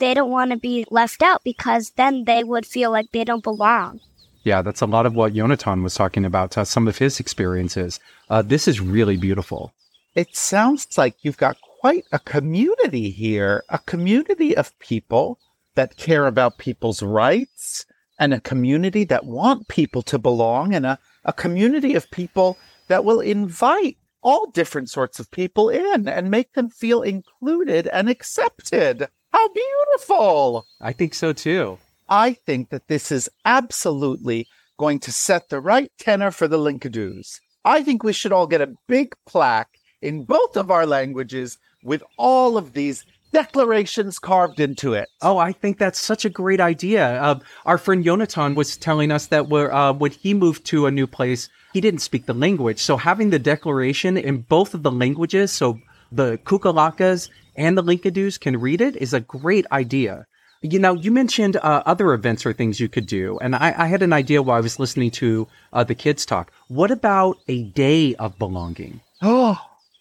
they 0.00 0.12
don't 0.12 0.30
want 0.30 0.50
to 0.50 0.56
be 0.58 0.84
left 0.90 1.22
out 1.22 1.42
because 1.44 1.92
then 1.96 2.24
they 2.24 2.44
would 2.44 2.66
feel 2.66 2.90
like 2.90 3.06
they 3.12 3.24
don't 3.24 3.42
belong. 3.44 4.00
Yeah, 4.44 4.62
that's 4.62 4.80
a 4.80 4.86
lot 4.86 5.06
of 5.06 5.14
what 5.14 5.34
Yonatan 5.34 5.82
was 5.82 5.94
talking 5.94 6.24
about, 6.24 6.56
uh, 6.56 6.64
some 6.64 6.88
of 6.88 6.98
his 6.98 7.20
experiences. 7.20 8.00
Uh, 8.30 8.42
this 8.42 8.68
is 8.68 8.80
really 8.80 9.16
beautiful. 9.16 9.72
It 10.14 10.34
sounds 10.36 10.96
like 10.96 11.16
you've 11.22 11.36
got 11.36 11.60
quite 11.80 12.04
a 12.12 12.18
community 12.18 13.10
here, 13.10 13.64
a 13.68 13.78
community 13.78 14.56
of 14.56 14.76
people 14.78 15.38
that 15.74 15.96
care 15.96 16.26
about 16.26 16.58
people's 16.58 17.02
rights, 17.02 17.84
and 18.18 18.34
a 18.34 18.40
community 18.40 19.04
that 19.04 19.26
want 19.26 19.68
people 19.68 20.02
to 20.02 20.18
belong, 20.18 20.74
and 20.74 20.84
a, 20.86 20.98
a 21.24 21.32
community 21.32 21.94
of 21.94 22.10
people 22.10 22.58
that 22.88 23.04
will 23.04 23.20
invite 23.20 23.96
all 24.22 24.50
different 24.50 24.90
sorts 24.90 25.20
of 25.20 25.30
people 25.30 25.68
in 25.68 26.08
and 26.08 26.30
make 26.30 26.54
them 26.54 26.68
feel 26.68 27.02
included 27.02 27.86
and 27.88 28.08
accepted. 28.08 29.08
How 29.32 29.48
beautiful! 29.48 30.66
I 30.80 30.92
think 30.92 31.14
so 31.14 31.32
too. 31.32 31.78
I 32.08 32.32
think 32.32 32.70
that 32.70 32.88
this 32.88 33.12
is 33.12 33.28
absolutely 33.44 34.46
going 34.78 35.00
to 35.00 35.12
set 35.12 35.48
the 35.48 35.60
right 35.60 35.90
tenor 35.98 36.30
for 36.30 36.48
the 36.48 36.58
Link-a-doos. 36.58 37.40
I 37.64 37.82
think 37.82 38.02
we 38.02 38.12
should 38.12 38.32
all 38.32 38.46
get 38.46 38.60
a 38.60 38.74
big 38.86 39.14
plaque 39.26 39.70
in 40.00 40.24
both 40.24 40.56
of 40.56 40.70
our 40.70 40.86
languages 40.86 41.58
with 41.82 42.02
all 42.16 42.56
of 42.56 42.72
these 42.72 43.04
declarations 43.32 44.18
carved 44.18 44.58
into 44.58 44.94
it. 44.94 45.08
Oh, 45.20 45.36
I 45.36 45.52
think 45.52 45.78
that's 45.78 45.98
such 45.98 46.24
a 46.24 46.30
great 46.30 46.60
idea. 46.60 47.20
Uh, 47.20 47.40
our 47.66 47.76
friend 47.76 48.04
Yonatan 48.04 48.54
was 48.54 48.76
telling 48.76 49.10
us 49.10 49.26
that 49.26 49.52
uh, 49.52 49.92
when 49.92 50.12
he 50.12 50.32
moved 50.32 50.64
to 50.66 50.86
a 50.86 50.90
new 50.90 51.06
place, 51.06 51.48
he 51.74 51.80
didn't 51.80 52.00
speak 52.00 52.24
the 52.24 52.32
language. 52.32 52.78
So 52.78 52.96
having 52.96 53.30
the 53.30 53.38
declaration 53.38 54.16
in 54.16 54.42
both 54.42 54.72
of 54.72 54.82
the 54.82 54.90
languages, 54.90 55.52
so 55.52 55.78
the 56.10 56.38
Qook-a-lackas 56.44 57.28
and 57.56 57.76
the 57.76 57.82
Link-a-doos 57.82 58.38
can 58.38 58.58
read 58.58 58.80
it, 58.80 58.96
is 58.96 59.12
a 59.12 59.20
great 59.20 59.66
idea. 59.72 60.24
You 60.60 60.80
know, 60.80 60.94
you 60.94 61.12
mentioned 61.12 61.56
uh, 61.56 61.82
other 61.86 62.12
events 62.12 62.44
or 62.44 62.52
things 62.52 62.80
you 62.80 62.88
could 62.88 63.06
do, 63.06 63.38
and 63.38 63.54
I, 63.54 63.74
I 63.76 63.86
had 63.86 64.02
an 64.02 64.12
idea 64.12 64.42
while 64.42 64.56
I 64.56 64.60
was 64.60 64.80
listening 64.80 65.12
to 65.12 65.46
uh, 65.72 65.84
the 65.84 65.94
kids 65.94 66.26
talk. 66.26 66.50
What 66.66 66.90
about 66.90 67.38
a 67.46 67.62
day 67.62 68.16
of 68.16 68.38
belonging? 68.40 69.00
Oh, 69.22 69.60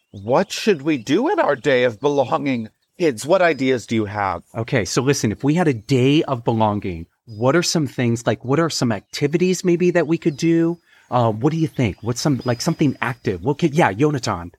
what 0.10 0.52
should 0.52 0.82
we 0.82 0.98
do 0.98 1.30
in 1.30 1.40
our 1.40 1.56
day 1.56 1.84
of 1.84 2.00
belonging? 2.00 2.70
Kids, 2.98 3.24
what 3.24 3.44
ideas 3.44 3.86
do 3.86 3.94
you 3.94 4.06
have? 4.06 4.42
Okay, 4.56 4.84
so 4.84 5.04
listen, 5.04 5.32
if 5.32 5.44
we 5.44 5.54
had 5.54 5.68
a 5.68 5.74
day 5.74 6.24
of 6.24 6.44
belonging, 6.44 7.06
what 7.26 7.56
are 7.56 7.64
some 7.64 7.86
things 7.86 8.26
like 8.26 8.44
what 8.44 8.60
are 8.60 8.70
some 8.70 8.92
activities 8.92 9.64
maybe 9.64 9.92
that 9.92 10.08
we 10.08 10.18
could 10.18 10.38
do? 10.38 10.80
Uh, 11.12 11.32
what 11.32 11.52
do 11.52 11.58
you 11.58 11.68
think? 11.68 11.98
What's 12.02 12.22
some 12.22 12.42
like 12.46 12.62
something 12.62 12.98
active? 13.00 13.44
What 13.44 13.60
could 13.60 13.76
yeah, 13.76 13.94
Yonatan? 13.94 14.54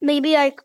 Maybe 0.00 0.34
like 0.34 0.60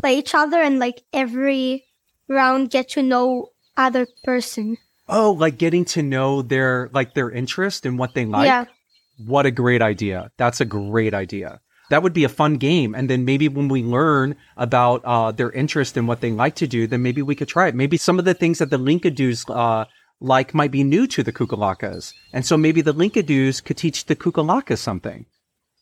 play 0.00 0.18
each 0.18 0.34
other 0.34 0.60
and 0.60 0.78
like 0.78 1.02
every 1.12 1.84
round 2.28 2.70
get 2.70 2.90
to 2.90 3.02
know 3.02 3.51
other 3.76 4.06
person. 4.24 4.76
Oh, 5.08 5.32
like 5.32 5.58
getting 5.58 5.84
to 5.86 6.02
know 6.02 6.42
their 6.42 6.90
like 6.92 7.14
their 7.14 7.30
interest 7.30 7.84
and 7.86 7.98
what 7.98 8.14
they 8.14 8.24
like. 8.24 8.46
yeah. 8.46 8.64
What 9.18 9.46
a 9.46 9.50
great 9.50 9.82
idea. 9.82 10.30
That's 10.38 10.60
a 10.60 10.64
great 10.64 11.14
idea. 11.14 11.60
That 11.90 12.02
would 12.02 12.14
be 12.14 12.24
a 12.24 12.28
fun 12.30 12.56
game. 12.56 12.94
And 12.94 13.10
then 13.10 13.24
maybe 13.26 13.48
when 13.48 13.68
we 13.68 13.82
learn 13.82 14.36
about 14.56 15.04
uh, 15.04 15.30
their 15.32 15.50
interest 15.50 15.96
and 15.96 16.08
what 16.08 16.22
they 16.22 16.30
like 16.30 16.54
to 16.56 16.66
do, 16.66 16.86
then 16.86 17.02
maybe 17.02 17.20
we 17.20 17.34
could 17.34 17.48
try 17.48 17.68
it. 17.68 17.74
Maybe 17.74 17.98
some 17.98 18.18
of 18.18 18.24
the 18.24 18.32
things 18.34 18.58
that 18.58 18.70
the 18.70 18.78
Link-a-doos 18.78 19.44
uh, 19.50 19.84
like 20.18 20.54
might 20.54 20.70
be 20.70 20.84
new 20.84 21.06
to 21.08 21.22
the 21.22 21.32
Qook-a-lackas. 21.32 22.14
And 22.32 22.46
so 22.46 22.56
maybe 22.56 22.80
the 22.80 22.94
Link-a-doos 22.94 23.60
could 23.60 23.76
teach 23.76 24.06
the 24.06 24.16
Qook-a-lackas 24.16 24.78
something. 24.78 25.26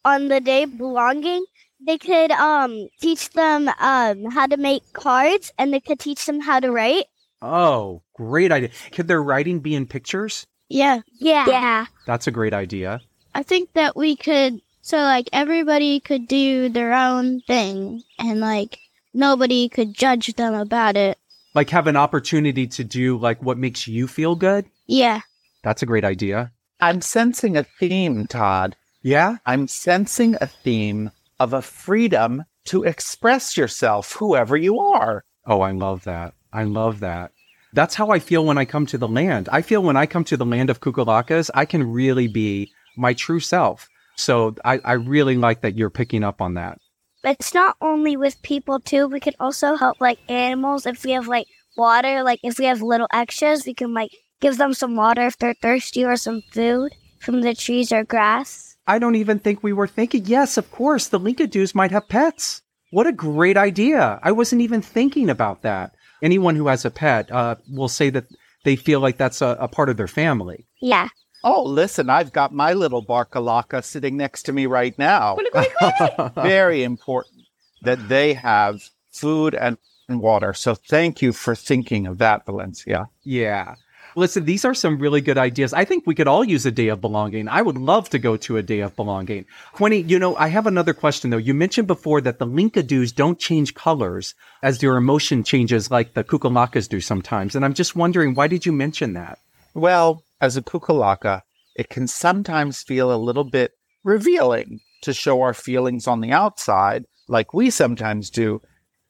On 0.04 0.28
the 0.28 0.40
day 0.40 0.64
belonging, 0.64 1.44
they 1.86 1.98
could 1.98 2.30
um 2.32 2.88
teach 3.00 3.30
them 3.30 3.68
um 3.78 4.24
how 4.30 4.46
to 4.46 4.56
make 4.56 4.82
cards 4.92 5.52
and 5.58 5.72
they 5.72 5.80
could 5.80 6.00
teach 6.00 6.26
them 6.26 6.40
how 6.40 6.58
to 6.60 6.70
write. 6.70 7.04
Oh, 7.42 8.02
great 8.14 8.52
idea. 8.52 8.70
Could 8.92 9.08
their 9.08 9.22
writing 9.22 9.60
be 9.60 9.74
in 9.74 9.86
pictures? 9.86 10.46
Yeah. 10.68 11.00
Yeah. 11.18 11.46
Yeah. 11.48 11.86
That's 12.06 12.26
a 12.26 12.30
great 12.30 12.54
idea. 12.54 13.00
I 13.34 13.42
think 13.42 13.72
that 13.74 13.96
we 13.96 14.16
could 14.16 14.60
so 14.82 14.98
like 14.98 15.28
everybody 15.32 16.00
could 16.00 16.26
do 16.26 16.68
their 16.68 16.94
own 16.94 17.40
thing 17.42 18.02
and 18.18 18.40
like 18.40 18.78
nobody 19.12 19.68
could 19.68 19.94
judge 19.94 20.34
them 20.34 20.54
about 20.54 20.96
it. 20.96 21.18
Like 21.54 21.70
have 21.70 21.86
an 21.86 21.96
opportunity 21.96 22.66
to 22.68 22.84
do 22.84 23.18
like 23.18 23.42
what 23.42 23.58
makes 23.58 23.88
you 23.88 24.06
feel 24.06 24.36
good. 24.36 24.66
Yeah. 24.86 25.20
That's 25.62 25.82
a 25.82 25.86
great 25.86 26.04
idea. 26.04 26.52
I'm 26.80 27.00
sensing 27.00 27.56
a 27.56 27.64
theme, 27.64 28.26
Todd. 28.26 28.76
Yeah? 29.02 29.36
I'm 29.44 29.68
sensing 29.68 30.36
a 30.40 30.46
theme 30.46 31.10
of 31.38 31.52
a 31.52 31.62
freedom 31.62 32.44
to 32.66 32.84
express 32.84 33.56
yourself, 33.56 34.12
whoever 34.12 34.56
you 34.56 34.78
are. 34.78 35.24
Oh, 35.46 35.60
I 35.60 35.72
love 35.72 36.04
that. 36.04 36.34
I 36.52 36.64
love 36.64 37.00
that. 37.00 37.32
That's 37.72 37.94
how 37.94 38.10
I 38.10 38.18
feel 38.18 38.44
when 38.44 38.58
I 38.58 38.64
come 38.64 38.86
to 38.86 38.98
the 38.98 39.08
land. 39.08 39.48
I 39.52 39.62
feel 39.62 39.82
when 39.82 39.96
I 39.96 40.06
come 40.06 40.24
to 40.24 40.36
the 40.36 40.44
land 40.44 40.70
of 40.70 40.80
Qook-a-lackas, 40.80 41.50
I 41.54 41.64
can 41.64 41.92
really 41.92 42.26
be 42.26 42.72
my 42.96 43.14
true 43.14 43.40
self. 43.40 43.88
So 44.16 44.56
I, 44.64 44.80
I 44.84 44.92
really 44.94 45.36
like 45.36 45.60
that 45.60 45.78
you're 45.78 45.90
picking 45.90 46.24
up 46.24 46.40
on 46.40 46.54
that. 46.54 46.78
It's 47.22 47.54
not 47.54 47.76
only 47.80 48.16
with 48.16 48.42
people 48.42 48.80
too. 48.80 49.06
We 49.06 49.20
could 49.20 49.36
also 49.38 49.76
help 49.76 50.00
like 50.00 50.18
animals 50.28 50.86
if 50.86 51.04
we 51.04 51.12
have 51.12 51.28
like 51.28 51.46
water. 51.76 52.22
Like 52.22 52.40
if 52.42 52.58
we 52.58 52.64
have 52.64 52.82
little 52.82 53.08
extras, 53.12 53.64
we 53.66 53.74
can 53.74 53.94
like 53.94 54.10
give 54.40 54.56
them 54.56 54.74
some 54.74 54.96
water 54.96 55.26
if 55.26 55.38
they're 55.38 55.54
thirsty 55.54 56.04
or 56.04 56.16
some 56.16 56.42
food 56.50 56.92
from 57.20 57.42
the 57.42 57.54
trees 57.54 57.92
or 57.92 58.04
grass. 58.04 58.76
I 58.86 58.98
don't 58.98 59.14
even 59.14 59.38
think 59.38 59.62
we 59.62 59.72
were 59.72 59.86
thinking. 59.86 60.24
Yes, 60.24 60.56
of 60.56 60.70
course, 60.72 61.08
the 61.08 61.18
Link-a-doos 61.18 61.74
might 61.74 61.92
have 61.92 62.08
pets. 62.08 62.62
What 62.90 63.06
a 63.06 63.12
great 63.12 63.56
idea. 63.56 64.18
I 64.22 64.32
wasn't 64.32 64.62
even 64.62 64.82
thinking 64.82 65.30
about 65.30 65.62
that. 65.62 65.94
Anyone 66.22 66.56
who 66.56 66.68
has 66.68 66.84
a 66.84 66.90
pet 66.90 67.30
uh, 67.30 67.56
will 67.70 67.88
say 67.88 68.10
that 68.10 68.26
they 68.64 68.76
feel 68.76 69.00
like 69.00 69.16
that's 69.16 69.40
a, 69.40 69.56
a 69.60 69.68
part 69.68 69.88
of 69.88 69.96
their 69.96 70.08
family. 70.08 70.66
Yeah. 70.80 71.08
Oh, 71.42 71.62
listen, 71.62 72.10
I've 72.10 72.32
got 72.32 72.52
my 72.52 72.74
little 72.74 73.04
Barkalaka 73.04 73.82
sitting 73.82 74.16
next 74.16 74.42
to 74.44 74.52
me 74.52 74.66
right 74.66 74.96
now. 74.98 75.38
Very 76.34 76.82
important 76.82 77.46
that 77.82 78.08
they 78.08 78.34
have 78.34 78.82
food 79.10 79.54
and, 79.54 79.78
and 80.08 80.20
water. 80.20 80.52
So 80.52 80.74
thank 80.74 81.22
you 81.22 81.32
for 81.32 81.54
thinking 81.54 82.06
of 82.06 82.18
that, 82.18 82.44
Valencia. 82.44 83.08
Yeah. 83.22 83.76
Listen, 84.20 84.44
these 84.44 84.66
are 84.66 84.74
some 84.74 84.98
really 84.98 85.22
good 85.22 85.38
ideas. 85.38 85.72
I 85.72 85.86
think 85.86 86.06
we 86.06 86.14
could 86.14 86.28
all 86.28 86.44
use 86.44 86.66
a 86.66 86.70
day 86.70 86.88
of 86.88 87.00
belonging. 87.00 87.48
I 87.48 87.62
would 87.62 87.78
love 87.78 88.10
to 88.10 88.18
go 88.18 88.36
to 88.36 88.58
a 88.58 88.62
day 88.62 88.80
of 88.80 88.94
belonging. 88.94 89.46
Quinnie, 89.72 90.02
you 90.02 90.18
know, 90.18 90.36
I 90.36 90.48
have 90.48 90.66
another 90.66 90.92
question 90.92 91.30
though. 91.30 91.38
You 91.38 91.54
mentioned 91.54 91.86
before 91.86 92.20
that 92.20 92.38
the 92.38 92.44
Link-a-doos 92.44 93.12
don't 93.12 93.38
change 93.38 93.74
colors 93.74 94.34
as 94.62 94.78
their 94.78 94.98
emotion 94.98 95.42
changes 95.42 95.90
like 95.90 96.12
the 96.12 96.22
Qook-a-lackas 96.22 96.86
do 96.86 97.00
sometimes. 97.00 97.56
And 97.56 97.64
I'm 97.64 97.72
just 97.72 97.96
wondering, 97.96 98.34
why 98.34 98.46
did 98.46 98.66
you 98.66 98.72
mention 98.72 99.14
that? 99.14 99.38
Well, 99.72 100.22
as 100.38 100.54
a 100.54 100.62
Qook-a-lacka, 100.62 101.40
it 101.74 101.88
can 101.88 102.06
sometimes 102.06 102.82
feel 102.82 103.10
a 103.10 103.16
little 103.16 103.44
bit 103.44 103.72
revealing 104.04 104.80
to 105.00 105.14
show 105.14 105.40
our 105.40 105.54
feelings 105.54 106.06
on 106.06 106.20
the 106.20 106.30
outside, 106.30 107.06
like 107.26 107.54
we 107.54 107.70
sometimes 107.70 108.28
do, 108.28 108.60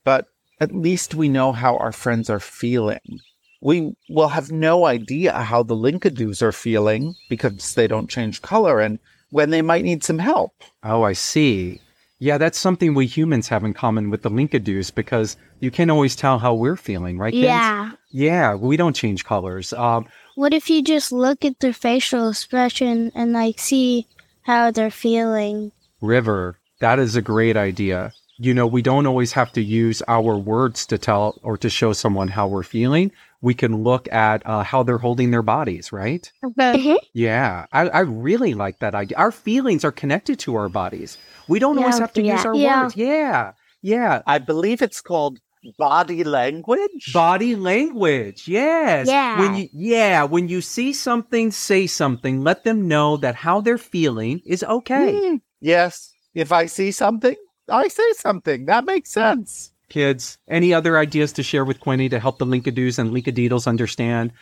but 0.04 0.26
at 0.60 0.72
least 0.72 1.16
we 1.16 1.28
know 1.28 1.50
how 1.50 1.76
our 1.78 1.90
friends 1.90 2.30
are 2.30 2.38
feeling. 2.38 3.18
We 3.60 3.94
will 4.08 4.28
have 4.28 4.50
no 4.50 4.86
idea 4.86 5.32
how 5.32 5.62
the 5.62 5.76
Link-a-doos 5.76 6.42
are 6.42 6.52
feeling 6.52 7.14
because 7.28 7.74
they 7.74 7.86
don't 7.86 8.08
change 8.10 8.42
color 8.42 8.80
and 8.80 8.98
when 9.30 9.50
they 9.50 9.62
might 9.62 9.84
need 9.84 10.02
some 10.02 10.18
help. 10.18 10.52
Oh, 10.82 11.02
I 11.02 11.12
see. 11.12 11.80
Yeah, 12.18 12.36
that's 12.36 12.58
something 12.58 12.94
we 12.94 13.06
humans 13.06 13.48
have 13.48 13.64
in 13.64 13.72
common 13.72 14.10
with 14.10 14.22
the 14.22 14.30
Link-a-doos 14.30 14.90
because 14.90 15.36
you 15.60 15.70
can't 15.70 15.90
always 15.90 16.16
tell 16.16 16.38
how 16.38 16.54
we're 16.54 16.76
feeling, 16.76 17.18
right? 17.18 17.32
kids? 17.32 17.44
Yeah. 17.44 17.92
Yeah, 18.10 18.54
we 18.54 18.76
don't 18.76 18.96
change 18.96 19.24
colors. 19.24 19.72
Um, 19.72 20.06
What 20.34 20.52
if 20.52 20.68
you 20.68 20.82
just 20.82 21.12
look 21.12 21.44
at 21.44 21.60
their 21.60 21.72
facial 21.72 22.28
expression 22.28 23.12
and 23.14 23.32
like 23.32 23.58
see 23.58 24.06
how 24.42 24.70
they're 24.70 24.90
feeling. 24.90 25.72
River, 26.00 26.58
that 26.80 26.98
is 26.98 27.16
a 27.16 27.22
great 27.22 27.56
idea. 27.56 28.12
You 28.38 28.54
know, 28.54 28.66
we 28.66 28.82
don't 28.82 29.06
always 29.06 29.32
have 29.32 29.52
to 29.52 29.62
use 29.62 30.02
our 30.08 30.36
words 30.36 30.86
to 30.86 30.98
tell 30.98 31.38
or 31.42 31.58
to 31.58 31.68
show 31.68 31.92
someone 31.92 32.28
how 32.28 32.48
we're 32.48 32.62
feeling. 32.62 33.12
We 33.42 33.54
can 33.54 33.82
look 33.82 34.10
at 34.12 34.46
uh, 34.46 34.62
how 34.62 34.82
they're 34.82 34.98
holding 34.98 35.30
their 35.30 35.42
bodies, 35.42 35.92
right? 35.92 36.30
Okay. 36.44 36.98
Yeah, 37.14 37.66
I, 37.72 37.88
I 37.88 38.00
really 38.00 38.54
like 38.54 38.80
that 38.80 38.94
idea. 38.94 39.16
Our 39.16 39.32
feelings 39.32 39.84
are 39.84 39.92
connected 39.92 40.38
to 40.40 40.56
our 40.56 40.68
bodies. 40.68 41.16
We 41.48 41.58
don't 41.58 41.78
always 41.78 41.98
have 41.98 42.12
to 42.14 42.22
use 42.22 42.44
our 42.44 42.54
Yeah. 42.54 42.82
words. 42.82 42.96
Yeah, 42.96 43.52
yeah. 43.82 44.22
I 44.26 44.38
believe 44.38 44.82
it's 44.82 45.00
called 45.00 45.38
body 45.78 46.24
language. 46.24 47.12
Body 47.12 47.56
language. 47.56 48.46
Yes. 48.48 49.08
Yeah. 49.08 49.40
When 49.40 49.54
you 49.56 49.68
yeah, 49.72 50.24
when 50.24 50.48
you 50.48 50.60
see 50.60 50.92
something, 50.92 51.50
say 51.50 51.86
something. 51.86 52.42
Let 52.42 52.64
them 52.64 52.88
know 52.88 53.16
that 53.18 53.34
how 53.36 53.60
they're 53.60 53.78
feeling 53.78 54.40
is 54.46 54.62
okay. 54.62 55.12
Mm, 55.14 55.40
yes. 55.60 56.12
If 56.34 56.52
I 56.52 56.66
see 56.66 56.92
something, 56.92 57.36
I 57.68 57.88
say 57.88 58.12
something. 58.16 58.66
That 58.66 58.84
makes 58.84 59.10
sense. 59.12 59.69
Kids, 59.90 60.38
any 60.48 60.72
other 60.72 60.96
ideas 60.96 61.32
to 61.34 61.42
share 61.42 61.64
with 61.64 61.80
Quinnie 61.80 62.08
to 62.08 62.18
help 62.18 62.38
the 62.38 62.46
Link-a-doos 62.46 62.98
and 62.98 63.10
Linkadeedles 63.10 63.66
understand 63.66 64.32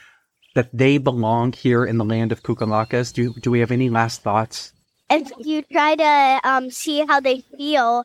that 0.54 0.70
they 0.72 0.98
belong 0.98 1.52
here 1.52 1.84
in 1.84 1.98
the 1.98 2.04
land 2.04 2.30
of 2.30 2.44
Qook-a-lackas? 2.44 3.12
Do 3.12 3.34
do 3.34 3.50
we 3.50 3.58
have 3.58 3.72
any 3.72 3.90
last 3.90 4.22
thoughts? 4.22 4.72
if 5.10 5.30
you 5.38 5.62
try 5.62 5.94
to 5.96 6.40
um, 6.44 6.70
see 6.70 7.04
how 7.06 7.20
they 7.20 7.40
feel, 7.56 8.04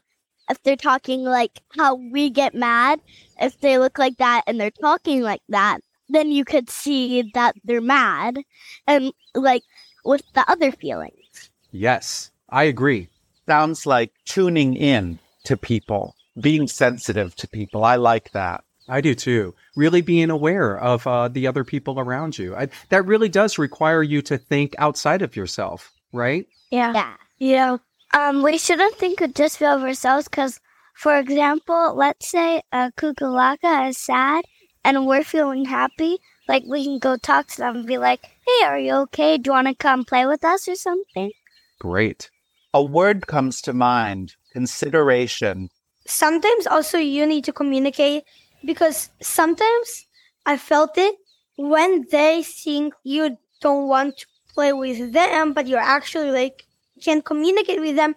if 0.49 0.61
they're 0.63 0.75
talking 0.75 1.23
like 1.23 1.61
how 1.75 1.95
we 1.95 2.29
get 2.29 2.55
mad, 2.55 2.99
if 3.39 3.59
they 3.59 3.77
look 3.77 3.97
like 3.97 4.17
that 4.17 4.43
and 4.47 4.59
they're 4.59 4.71
talking 4.71 5.21
like 5.21 5.41
that, 5.49 5.79
then 6.09 6.31
you 6.31 6.45
could 6.45 6.69
see 6.69 7.29
that 7.33 7.55
they're 7.63 7.81
mad 7.81 8.39
and 8.87 9.11
like 9.35 9.63
with 10.05 10.23
the 10.33 10.49
other 10.49 10.71
feelings. 10.71 11.49
Yes, 11.71 12.31
I 12.49 12.63
agree. 12.63 13.09
Sounds 13.47 13.85
like 13.85 14.11
tuning 14.25 14.75
in 14.75 15.19
to 15.45 15.57
people, 15.57 16.15
being 16.39 16.67
sensitive 16.67 17.35
to 17.37 17.47
people. 17.47 17.83
I 17.83 17.95
like 17.95 18.31
that. 18.31 18.63
I 18.89 19.01
do 19.01 19.15
too. 19.15 19.55
Really 19.75 20.01
being 20.01 20.29
aware 20.29 20.77
of 20.77 21.07
uh, 21.07 21.29
the 21.29 21.47
other 21.47 21.63
people 21.63 21.99
around 21.99 22.37
you. 22.37 22.55
I, 22.55 22.67
that 22.89 23.05
really 23.05 23.29
does 23.29 23.57
require 23.57 24.03
you 24.03 24.21
to 24.23 24.37
think 24.37 24.75
outside 24.77 25.21
of 25.21 25.35
yourself, 25.35 25.91
right? 26.11 26.45
Yeah. 26.69 26.93
Yeah. 26.93 27.13
Yeah. 27.39 27.77
Um, 28.13 28.43
we 28.43 28.57
shouldn't 28.57 28.95
think 28.95 29.21
of 29.21 29.33
just 29.33 29.61
of 29.61 29.81
ourselves 29.81 30.27
because, 30.27 30.59
for 30.95 31.17
example, 31.17 31.95
let's 31.95 32.27
say 32.29 32.61
a 32.71 32.91
Qook-a-lacka 32.97 33.89
is 33.89 33.97
sad 33.97 34.45
and 34.83 35.07
we're 35.07 35.23
feeling 35.23 35.65
happy. 35.65 36.19
Like 36.47 36.63
we 36.67 36.83
can 36.83 36.99
go 36.99 37.17
talk 37.17 37.47
to 37.47 37.57
them 37.57 37.77
and 37.77 37.87
be 37.87 37.97
like, 37.97 38.21
"Hey, 38.45 38.65
are 38.65 38.77
you 38.77 38.93
okay? 39.03 39.37
Do 39.37 39.49
you 39.49 39.53
want 39.53 39.67
to 39.67 39.75
come 39.75 40.03
play 40.03 40.25
with 40.25 40.43
us 40.43 40.67
or 40.67 40.75
something?" 40.75 41.31
Great. 41.79 42.29
A 42.73 42.83
word 42.83 43.27
comes 43.27 43.61
to 43.61 43.73
mind 43.73 44.35
consideration. 44.51 45.69
Sometimes 46.05 46.67
also 46.67 46.97
you 46.97 47.25
need 47.25 47.43
to 47.45 47.53
communicate 47.53 48.23
because 48.65 49.09
sometimes 49.21 50.05
I 50.45 50.57
felt 50.57 50.97
it 50.97 51.15
when 51.55 52.05
they 52.11 52.43
think 52.43 52.93
you 53.03 53.37
don't 53.61 53.87
want 53.87 54.17
to 54.17 54.25
play 54.53 54.73
with 54.73 55.13
them, 55.13 55.53
but 55.53 55.67
you're 55.67 55.79
actually 55.79 56.31
like 56.31 56.65
can't 57.03 57.25
communicate 57.25 57.79
with 57.79 57.95
them. 57.95 58.15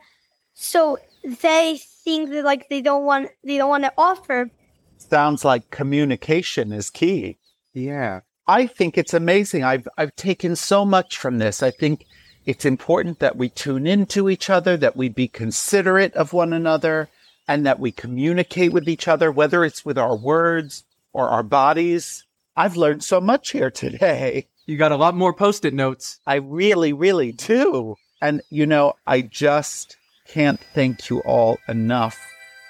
So 0.55 0.99
they 1.25 1.81
think 2.05 2.31
that 2.31 2.45
like 2.45 2.69
they 2.69 2.81
don't 2.81 3.05
want 3.05 3.31
they 3.45 3.59
don't 3.59 3.71
want 3.71 3.85
to 3.85 3.93
offer. 3.97 4.51
Sounds 4.99 5.45
like 5.45 5.71
communication 5.71 6.73
is 6.73 6.91
key. 6.91 7.39
Yeah. 7.73 8.21
I 8.49 8.67
think 8.67 8.97
it's 8.97 9.15
amazing. 9.15 9.65
I've 9.65 9.89
I've 9.99 10.15
taken 10.17 10.57
so 10.57 10.85
much 10.85 11.19
from 11.19 11.39
this. 11.39 11.63
I 11.63 11.71
think 11.71 12.07
it's 12.45 12.65
important 12.65 13.19
that 13.19 13.37
we 13.37 13.49
tune 13.49 13.87
into 13.87 14.31
each 14.31 14.49
other, 14.49 14.77
that 14.77 14.97
we 14.97 15.09
be 15.09 15.27
considerate 15.27 16.15
of 16.15 16.33
one 16.33 16.53
another, 16.53 17.09
and 17.49 17.67
that 17.67 17.79
we 17.79 17.93
communicate 17.93 18.73
with 18.73 18.89
each 18.89 19.09
other, 19.09 19.31
whether 19.31 19.65
it's 19.65 19.85
with 19.85 19.99
our 19.99 20.17
words 20.17 20.85
or 21.13 21.29
our 21.29 21.43
bodies. 21.43 22.25
I've 22.57 22.77
learned 22.77 23.05
so 23.05 23.21
much 23.21 23.51
here 23.51 23.71
today. 23.71 24.49
You 24.67 24.77
got 24.77 24.93
a 24.93 24.97
lot 24.97 25.15
more 25.15 25.33
post 25.33 25.65
it 25.65 25.75
notes. 25.75 26.19
I 26.27 26.37
really, 26.37 26.93
really 26.93 27.33
do. 27.33 27.97
And 28.21 28.43
you 28.51 28.67
know, 28.67 28.95
I 29.07 29.21
just 29.23 29.97
can't 30.27 30.61
thank 30.75 31.09
you 31.09 31.21
all 31.21 31.59
enough. 31.69 32.19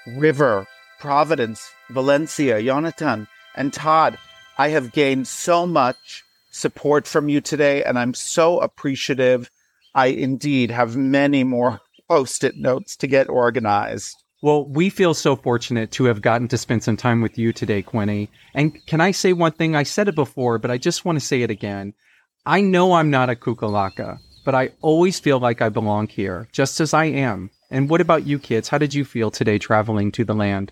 River, 0.05 0.67
Providence, 0.99 1.71
Valencia, 1.89 2.59
Yonatan, 2.61 3.27
and 3.55 3.73
Todd, 3.73 4.17
I 4.57 4.69
have 4.69 4.91
gained 4.91 5.27
so 5.27 5.65
much 5.65 6.23
support 6.51 7.07
from 7.07 7.29
you 7.29 7.41
today, 7.41 7.83
and 7.83 7.97
I'm 7.97 8.13
so 8.13 8.59
appreciative. 8.59 9.49
I 9.95 10.07
indeed 10.07 10.71
have 10.71 10.95
many 10.95 11.43
more 11.43 11.81
post 12.09 12.43
it 12.43 12.57
notes 12.57 12.95
to 12.97 13.07
get 13.07 13.29
organized. 13.29 14.15
Well, 14.43 14.65
we 14.65 14.91
feel 14.91 15.15
so 15.15 15.35
fortunate 15.35 15.89
to 15.93 16.05
have 16.05 16.21
gotten 16.21 16.47
to 16.49 16.59
spend 16.59 16.83
some 16.83 16.95
time 16.95 17.21
with 17.21 17.39
you 17.39 17.51
today, 17.51 17.81
Quinnie. 17.81 18.29
And 18.53 18.85
can 18.85 19.01
I 19.01 19.09
say 19.09 19.33
one 19.33 19.53
thing? 19.53 19.75
I 19.75 19.81
said 19.81 20.07
it 20.07 20.13
before, 20.13 20.59
but 20.59 20.69
I 20.69 20.77
just 20.77 21.05
want 21.05 21.19
to 21.19 21.25
say 21.25 21.41
it 21.41 21.49
again. 21.49 21.95
I 22.45 22.61
know 22.61 22.93
I'm 22.93 23.09
not 23.09 23.31
a 23.31 23.35
Qook-a-lacka, 23.35 24.19
but 24.45 24.53
I 24.53 24.69
always 24.81 25.19
feel 25.19 25.39
like 25.39 25.61
I 25.61 25.69
belong 25.69 26.07
here, 26.07 26.47
just 26.51 26.79
as 26.79 26.93
I 26.93 27.05
am. 27.05 27.49
And 27.71 27.89
what 27.89 27.99
about 27.99 28.27
you 28.27 28.37
kids? 28.37 28.69
How 28.69 28.77
did 28.77 28.93
you 28.93 29.05
feel 29.05 29.31
today 29.31 29.57
traveling 29.57 30.11
to 30.13 30.23
the 30.23 30.35
land? 30.35 30.71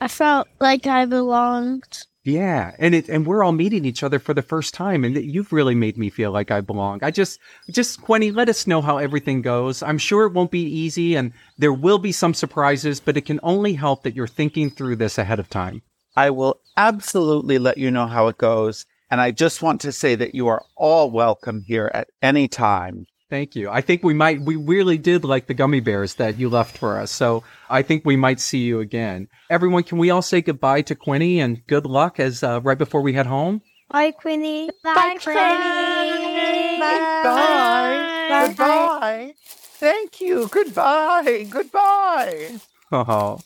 I 0.00 0.08
felt 0.08 0.48
like 0.60 0.86
I 0.86 1.04
belonged. 1.06 2.04
Yeah, 2.24 2.72
and 2.78 2.94
it 2.94 3.08
and 3.08 3.26
we're 3.26 3.42
all 3.42 3.52
meeting 3.52 3.84
each 3.84 4.02
other 4.02 4.18
for 4.18 4.34
the 4.34 4.42
first 4.42 4.74
time, 4.74 5.02
and 5.02 5.16
you've 5.16 5.52
really 5.52 5.74
made 5.74 5.96
me 5.96 6.10
feel 6.10 6.30
like 6.30 6.50
I 6.50 6.60
belong. 6.60 7.02
I 7.02 7.10
just, 7.10 7.38
just 7.70 8.02
Quinnie, 8.02 8.32
let 8.32 8.50
us 8.50 8.66
know 8.66 8.82
how 8.82 8.98
everything 8.98 9.40
goes. 9.40 9.82
I'm 9.82 9.96
sure 9.96 10.26
it 10.26 10.34
won't 10.34 10.50
be 10.50 10.62
easy, 10.62 11.14
and 11.14 11.32
there 11.56 11.72
will 11.72 11.98
be 11.98 12.12
some 12.12 12.34
surprises, 12.34 13.00
but 13.00 13.16
it 13.16 13.24
can 13.24 13.40
only 13.42 13.72
help 13.74 14.02
that 14.02 14.14
you're 14.14 14.26
thinking 14.26 14.68
through 14.68 14.96
this 14.96 15.16
ahead 15.16 15.38
of 15.38 15.48
time. 15.48 15.80
I 16.16 16.30
will 16.30 16.60
absolutely 16.76 17.58
let 17.58 17.78
you 17.78 17.90
know 17.90 18.06
how 18.06 18.28
it 18.28 18.38
goes. 18.38 18.84
And 19.10 19.20
I 19.20 19.30
just 19.30 19.62
want 19.62 19.80
to 19.82 19.92
say 19.92 20.14
that 20.16 20.34
you 20.34 20.48
are 20.48 20.64
all 20.76 21.10
welcome 21.10 21.62
here 21.66 21.90
at 21.94 22.08
any 22.20 22.46
time. 22.46 23.06
Thank 23.30 23.54
you. 23.54 23.68
I 23.68 23.82
think 23.82 24.02
we 24.02 24.14
might, 24.14 24.40
we 24.40 24.56
really 24.56 24.96
did 24.96 25.22
like 25.22 25.46
the 25.46 25.54
gummy 25.54 25.80
bears 25.80 26.14
that 26.14 26.38
you 26.38 26.48
left 26.48 26.78
for 26.78 26.98
us. 26.98 27.10
So 27.10 27.44
I 27.68 27.82
think 27.82 28.04
we 28.06 28.16
might 28.16 28.40
see 28.40 28.60
you 28.60 28.80
again. 28.80 29.28
Everyone, 29.50 29.82
can 29.82 29.98
we 29.98 30.08
all 30.08 30.22
say 30.22 30.40
goodbye 30.40 30.80
to 30.82 30.94
Quinnie 30.94 31.38
and 31.38 31.66
good 31.66 31.84
luck 31.84 32.18
as 32.18 32.42
uh, 32.42 32.60
right 32.62 32.78
before 32.78 33.02
we 33.02 33.12
head 33.12 33.26
home? 33.26 33.60
Bye, 33.90 34.12
Queenie. 34.12 34.70
Bye, 34.82 35.18
Queenie. 35.22 36.78
Goodbye. 36.78 38.46
Goodbye. 38.46 39.34
Thank 39.44 40.20
you. 40.20 40.48
Goodbye. 40.48 41.46
Goodbye. 41.50 42.58
Oh, 42.90 43.40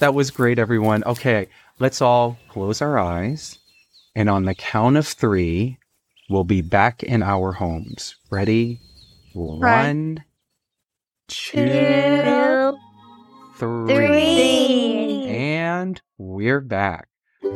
that 0.00 0.14
was 0.14 0.30
great, 0.30 0.58
everyone. 0.58 1.04
Okay, 1.04 1.48
let's 1.78 2.02
all 2.02 2.38
close 2.48 2.82
our 2.82 2.98
eyes. 2.98 3.58
And 4.14 4.28
on 4.28 4.44
the 4.44 4.54
count 4.54 4.96
of 4.96 5.06
three, 5.06 5.78
we'll 6.28 6.44
be 6.44 6.60
back 6.60 7.02
in 7.02 7.22
our 7.22 7.52
homes. 7.52 8.16
Ready? 8.30 8.80
One, 9.34 10.22
two, 11.28 12.76
three. 13.56 13.94
Three. 13.94 15.26
And 15.28 16.00
we're 16.18 16.60
back. 16.60 17.08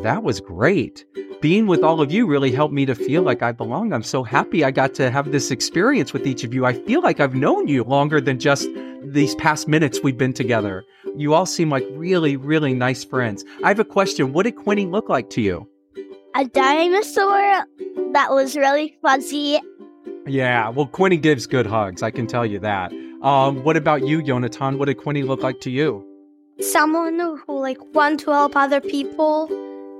That 0.02 0.22
was 0.22 0.40
great. 0.40 1.04
Being 1.42 1.66
with 1.66 1.82
all 1.82 2.00
of 2.00 2.10
you 2.10 2.26
really 2.26 2.50
helped 2.50 2.72
me 2.72 2.86
to 2.86 2.94
feel 2.94 3.22
like 3.22 3.42
I 3.42 3.52
belong. 3.52 3.92
I'm 3.92 4.02
so 4.02 4.22
happy 4.22 4.64
I 4.64 4.70
got 4.70 4.94
to 4.94 5.10
have 5.10 5.32
this 5.32 5.50
experience 5.50 6.14
with 6.14 6.26
each 6.26 6.44
of 6.44 6.54
you. 6.54 6.64
I 6.64 6.72
feel 6.72 7.02
like 7.02 7.20
I've 7.20 7.34
known 7.34 7.68
you 7.68 7.84
longer 7.84 8.22
than 8.22 8.38
just 8.38 8.68
these 9.02 9.34
past 9.34 9.68
minutes 9.68 10.00
we've 10.02 10.16
been 10.16 10.32
together. 10.32 10.82
You 11.14 11.34
all 11.34 11.44
seem 11.44 11.68
like 11.68 11.86
really, 11.90 12.36
really 12.36 12.72
nice 12.72 13.04
friends. 13.04 13.44
I 13.62 13.68
have 13.68 13.80
a 13.80 13.84
question. 13.84 14.32
What 14.32 14.44
did 14.44 14.56
Quinnie 14.56 14.86
look 14.86 15.10
like 15.10 15.28
to 15.30 15.42
you? 15.42 15.68
A 16.34 16.46
dinosaur 16.46 17.66
that 18.12 18.30
was 18.30 18.56
really 18.56 18.96
fuzzy. 19.02 19.60
Yeah, 20.27 20.69
well, 20.71 20.87
Quinnie 20.87 21.16
gives 21.16 21.47
good 21.47 21.66
hugs. 21.66 22.03
I 22.03 22.11
can 22.11 22.27
tell 22.27 22.45
you 22.45 22.59
that. 22.61 22.92
Um, 23.23 23.62
what 23.62 23.77
about 23.77 24.07
you, 24.07 24.21
Yonatan? 24.21 24.79
What 24.79 24.87
did 24.87 24.99
Quinnie 24.99 25.23
look 25.23 25.42
like 25.42 25.61
to 25.61 25.71
you? 25.71 26.05
Someone 26.61 27.19
who 27.19 27.61
like 27.61 27.79
want 27.95 28.21
to 28.21 28.31
help 28.31 28.57
other 28.57 28.81
people 28.81 29.49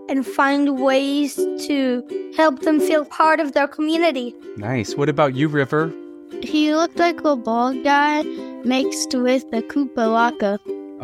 and 0.09 0.27
find 0.27 0.81
ways 0.81 1.35
to 1.35 2.33
help 2.37 2.61
them 2.61 2.81
feel 2.81 3.05
part 3.05 3.40
of 3.40 3.53
their 3.53 3.69
community. 3.69 4.35
Nice. 4.57 4.95
What 4.95 5.09
about 5.09 5.35
you, 5.35 5.49
River? 5.49 5.92
He 6.42 6.75
looked 6.75 6.99
like 6.99 7.25
a 7.25 7.37
bald 7.37 7.83
guy 7.85 8.23
mixed 8.64 9.14
with 9.14 9.45
a 9.53 9.62
Koopalaka. 9.62 10.59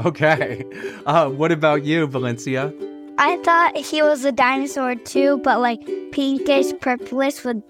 Okay. 0.05 0.65
Uh, 1.05 1.29
what 1.29 1.53
about 1.53 1.85
you, 1.85 2.07
Valencia? 2.07 2.73
I 3.19 3.37
thought 3.39 3.77
he 3.77 4.03
was 4.03 4.25
a 4.25 4.33
dinosaur 4.33 4.95
too, 4.95 5.39
but 5.45 5.61
like 5.61 5.85
pinkish, 6.13 6.73
purplish 6.81 7.45
with 7.45 7.63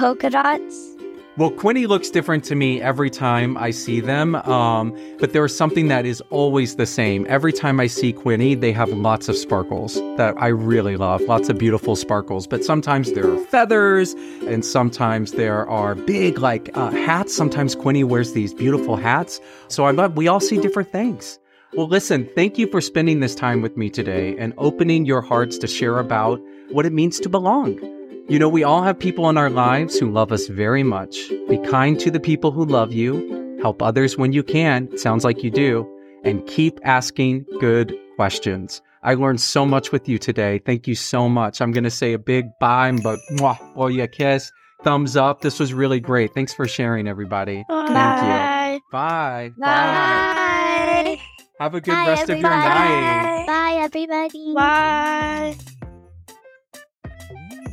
polka 0.00 0.30
dots. 0.30 0.96
Well, 1.36 1.50
Quinnie 1.50 1.86
looks 1.86 2.08
different 2.08 2.42
to 2.44 2.54
me 2.54 2.80
every 2.80 3.10
time 3.10 3.56
I 3.58 3.70
see 3.70 4.00
them, 4.00 4.34
um, 4.34 4.96
but 5.18 5.34
there's 5.34 5.54
something 5.54 5.88
that 5.88 6.06
is 6.06 6.22
always 6.30 6.76
the 6.76 6.86
same. 6.86 7.26
Every 7.28 7.52
time 7.52 7.78
I 7.80 7.86
see 7.86 8.12
Quinnie, 8.12 8.54
they 8.54 8.72
have 8.72 8.88
lots 8.88 9.28
of 9.28 9.36
sparkles 9.36 9.94
that 10.16 10.34
I 10.38 10.48
really 10.48 10.96
love, 10.96 11.20
lots 11.22 11.50
of 11.50 11.58
beautiful 11.58 11.96
sparkles. 11.96 12.46
But 12.46 12.64
sometimes 12.64 13.12
there 13.12 13.30
are 13.30 13.38
feathers, 13.44 14.14
and 14.46 14.64
sometimes 14.64 15.32
there 15.32 15.68
are 15.68 15.94
big, 15.94 16.38
like 16.38 16.70
uh, 16.74 16.90
hats. 16.92 17.34
Sometimes 17.36 17.74
Quinnie 17.74 18.04
wears 18.04 18.32
these 18.32 18.54
beautiful 18.54 18.96
hats. 18.96 19.38
So 19.68 19.84
I 19.84 19.90
love, 19.90 20.16
we 20.16 20.28
all 20.28 20.40
see 20.40 20.58
different 20.58 20.90
things. 20.90 21.38
Well, 21.74 21.88
listen, 21.88 22.28
thank 22.34 22.56
you 22.58 22.66
for 22.68 22.80
spending 22.80 23.20
this 23.20 23.34
time 23.34 23.60
with 23.60 23.76
me 23.76 23.90
today 23.90 24.34
and 24.38 24.54
opening 24.56 25.04
your 25.04 25.20
hearts 25.20 25.58
to 25.58 25.66
share 25.66 25.98
about 25.98 26.40
what 26.70 26.86
it 26.86 26.92
means 26.92 27.20
to 27.20 27.28
belong. 27.28 27.99
You 28.30 28.38
know, 28.38 28.48
we 28.48 28.62
all 28.62 28.82
have 28.84 28.96
people 28.96 29.28
in 29.28 29.36
our 29.36 29.50
lives 29.50 29.98
who 29.98 30.08
love 30.08 30.30
us 30.30 30.46
very 30.46 30.84
much. 30.84 31.28
Be 31.48 31.58
kind 31.58 31.98
to 31.98 32.12
the 32.12 32.20
people 32.20 32.52
who 32.52 32.64
love 32.64 32.92
you. 32.92 33.58
Help 33.60 33.82
others 33.82 34.16
when 34.16 34.32
you 34.32 34.44
can. 34.44 34.96
Sounds 34.96 35.24
like 35.24 35.42
you 35.42 35.50
do. 35.50 35.84
And 36.22 36.46
keep 36.46 36.78
asking 36.84 37.44
good 37.58 37.92
questions. 38.14 38.82
I 39.02 39.14
learned 39.14 39.40
so 39.40 39.66
much 39.66 39.90
with 39.90 40.08
you 40.08 40.16
today. 40.16 40.60
Thank 40.64 40.86
you 40.86 40.94
so 40.94 41.28
much. 41.28 41.60
I'm 41.60 41.72
going 41.72 41.82
to 41.82 41.90
say 41.90 42.12
a 42.12 42.20
big 42.20 42.46
bye, 42.60 42.92
but 43.02 43.18
mwah, 43.32 43.58
oh 43.74 43.88
yeah, 43.88 44.06
kiss, 44.06 44.52
thumbs 44.84 45.16
up. 45.16 45.40
This 45.40 45.58
was 45.58 45.74
really 45.74 45.98
great. 45.98 46.32
Thanks 46.32 46.54
for 46.54 46.68
sharing, 46.68 47.08
everybody. 47.08 47.64
Bye. 47.68 47.86
Thank 47.88 48.78
you. 48.78 48.80
Bye. 48.92 49.50
Bye. 49.58 51.20
Have 51.58 51.74
a 51.74 51.80
good 51.80 51.90
Bye, 51.90 52.06
rest 52.06 52.30
of 52.30 52.38
your 52.38 52.48
night. 52.48 53.44
Bye, 53.48 53.78
everybody. 53.80 54.54
Bye. 54.54 55.56